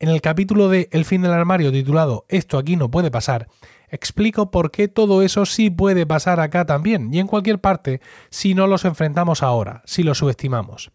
En 0.02 0.08
el 0.08 0.22
capítulo 0.22 0.70
de 0.70 0.88
El 0.92 1.04
fin 1.04 1.20
del 1.20 1.32
armario 1.32 1.70
titulado 1.70 2.24
Esto 2.30 2.56
aquí 2.56 2.74
no 2.74 2.90
puede 2.90 3.10
pasar, 3.10 3.48
explico 3.90 4.50
por 4.50 4.70
qué 4.70 4.88
todo 4.88 5.20
eso 5.20 5.44
sí 5.44 5.68
puede 5.68 6.06
pasar 6.06 6.40
acá 6.40 6.64
también 6.64 7.12
y 7.12 7.18
en 7.18 7.26
cualquier 7.26 7.60
parte 7.60 8.00
si 8.30 8.54
no 8.54 8.66
los 8.66 8.86
enfrentamos 8.86 9.42
ahora, 9.42 9.82
si 9.84 10.02
los 10.02 10.16
subestimamos. 10.16 10.90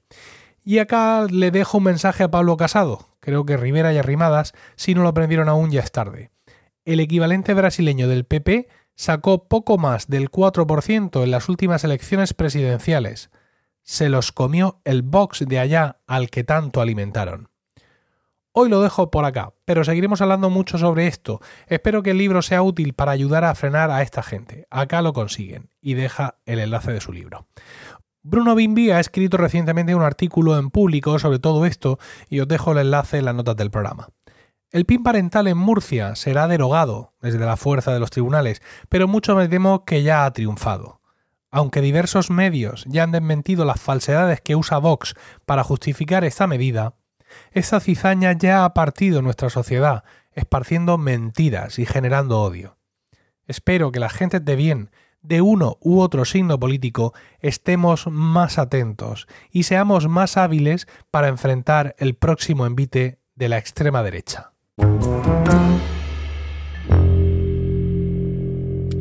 Y 0.63 0.79
acá 0.79 1.27
le 1.29 1.51
dejo 1.51 1.77
un 1.77 1.83
mensaje 1.83 2.23
a 2.23 2.31
Pablo 2.31 2.57
Casado, 2.57 3.09
creo 3.19 3.45
que 3.45 3.57
Rivera 3.57 3.93
y 3.93 3.99
Arrimadas, 3.99 4.53
si 4.75 4.95
no 4.95 5.03
lo 5.03 5.09
aprendieron 5.09 5.49
aún 5.49 5.69
ya 5.69 5.81
es 5.81 5.91
tarde. 5.91 6.31
El 6.83 6.99
equivalente 6.99 7.53
brasileño 7.53 8.07
del 8.07 8.25
PP 8.25 8.69
sacó 8.95 9.47
poco 9.47 9.77
más 9.77 10.07
del 10.07 10.31
4% 10.31 11.21
en 11.21 11.29
las 11.29 11.47
últimas 11.47 11.83
elecciones 11.83 12.33
presidenciales. 12.33 13.29
Se 13.83 14.09
los 14.09 14.31
comió 14.31 14.81
el 14.83 15.03
Vox 15.03 15.45
de 15.47 15.59
allá 15.59 15.99
al 16.07 16.31
que 16.31 16.43
tanto 16.43 16.81
alimentaron. 16.81 17.49
Hoy 18.57 18.69
lo 18.69 18.81
dejo 18.81 19.11
por 19.11 19.25
acá, 19.25 19.51
pero 19.65 19.83
seguiremos 19.83 20.21
hablando 20.21 20.49
mucho 20.49 20.77
sobre 20.77 21.07
esto. 21.07 21.41
Espero 21.67 22.01
que 22.01 22.11
el 22.11 22.17
libro 22.17 22.41
sea 22.41 22.61
útil 22.61 22.93
para 22.93 23.11
ayudar 23.11 23.43
a 23.43 23.53
frenar 23.53 23.91
a 23.91 24.01
esta 24.01 24.23
gente. 24.23 24.65
Acá 24.69 25.01
lo 25.01 25.11
consiguen 25.11 25.71
y 25.81 25.95
deja 25.95 26.37
el 26.45 26.59
enlace 26.59 26.93
de 26.93 27.01
su 27.01 27.11
libro. 27.11 27.47
Bruno 28.23 28.55
Bimbi 28.55 28.91
ha 28.91 29.01
escrito 29.01 29.35
recientemente 29.35 29.93
un 29.93 30.03
artículo 30.03 30.57
en 30.57 30.69
público 30.69 31.19
sobre 31.19 31.39
todo 31.39 31.65
esto 31.65 31.99
y 32.29 32.39
os 32.39 32.47
dejo 32.47 32.71
el 32.71 32.77
enlace 32.77 33.17
en 33.17 33.25
las 33.25 33.35
notas 33.35 33.57
del 33.57 33.71
programa. 33.71 34.07
El 34.71 34.85
PIN 34.85 35.03
parental 35.03 35.47
en 35.47 35.57
Murcia 35.57 36.15
será 36.15 36.47
derogado 36.47 37.11
desde 37.21 37.39
la 37.39 37.57
fuerza 37.57 37.91
de 37.91 37.99
los 37.99 38.09
tribunales, 38.09 38.61
pero 38.87 39.09
mucho 39.09 39.35
me 39.35 39.49
temo 39.49 39.83
que 39.83 40.01
ya 40.01 40.23
ha 40.23 40.31
triunfado. 40.31 41.01
Aunque 41.51 41.81
diversos 41.81 42.29
medios 42.29 42.85
ya 42.87 43.03
han 43.03 43.11
desmentido 43.11 43.65
las 43.65 43.81
falsedades 43.81 44.39
que 44.39 44.55
usa 44.55 44.77
Vox 44.77 45.13
para 45.45 45.65
justificar 45.65 46.23
esta 46.23 46.47
medida, 46.47 46.93
esta 47.51 47.79
cizaña 47.79 48.33
ya 48.33 48.65
ha 48.65 48.73
partido 48.73 49.21
nuestra 49.21 49.49
sociedad, 49.49 50.03
esparciendo 50.31 50.97
mentiras 50.97 51.79
y 51.79 51.85
generando 51.85 52.41
odio. 52.41 52.77
Espero 53.47 53.91
que 53.91 53.99
las 53.99 54.13
gentes 54.13 54.43
de 54.43 54.55
bien 54.55 54.89
de 55.21 55.41
uno 55.41 55.77
u 55.81 56.01
otro 56.01 56.23
signo 56.25 56.59
político 56.59 57.13
estemos 57.39 58.07
más 58.07 58.59
atentos 58.59 59.27
y 59.51 59.63
seamos 59.63 60.07
más 60.07 60.37
hábiles 60.37 60.87
para 61.11 61.29
enfrentar 61.29 61.95
el 61.97 62.15
próximo 62.15 62.65
envite 62.65 63.19
de 63.35 63.49
la 63.49 63.57
extrema 63.57 64.03
derecha. 64.03 64.51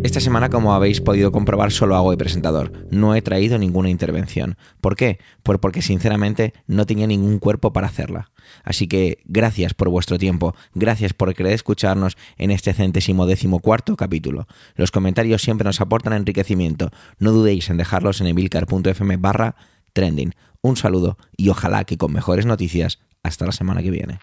Esta 0.04 0.20
semana, 0.20 0.50
como 0.50 0.74
habéis 0.74 1.00
podido 1.00 1.32
comprobar, 1.32 1.72
solo 1.72 1.96
hago 1.96 2.10
de 2.10 2.18
presentador. 2.18 2.72
No 2.90 3.14
he 3.14 3.22
traído 3.22 3.56
ninguna 3.56 3.88
intervención. 3.88 4.58
¿Por 4.82 4.96
qué? 4.96 5.18
Pues 5.42 5.58
porque 5.58 5.80
sinceramente 5.80 6.52
no 6.66 6.84
tenía 6.84 7.06
ningún 7.06 7.38
cuerpo 7.38 7.72
para 7.72 7.86
hacerla. 7.86 8.30
Así 8.64 8.86
que 8.86 9.22
gracias 9.24 9.72
por 9.72 9.88
vuestro 9.88 10.18
tiempo, 10.18 10.54
gracias 10.74 11.14
por 11.14 11.32
querer 11.34 11.54
escucharnos 11.54 12.18
en 12.36 12.50
este 12.50 12.74
centésimo 12.74 13.24
décimo 13.24 13.60
cuarto 13.60 13.96
capítulo. 13.96 14.46
Los 14.74 14.90
comentarios 14.90 15.40
siempre 15.40 15.64
nos 15.64 15.80
aportan 15.80 16.12
enriquecimiento. 16.12 16.90
No 17.18 17.32
dudéis 17.32 17.70
en 17.70 17.78
dejarlos 17.78 18.20
en 18.20 18.26
emilcar.fm 18.26 19.16
barra 19.16 19.56
trending. 19.94 20.34
Un 20.60 20.76
saludo 20.76 21.16
y 21.34 21.48
ojalá 21.48 21.84
que 21.84 21.96
con 21.96 22.12
mejores 22.12 22.44
noticias 22.44 22.98
hasta 23.22 23.46
la 23.46 23.52
semana 23.52 23.82
que 23.82 23.90
viene. 23.90 24.18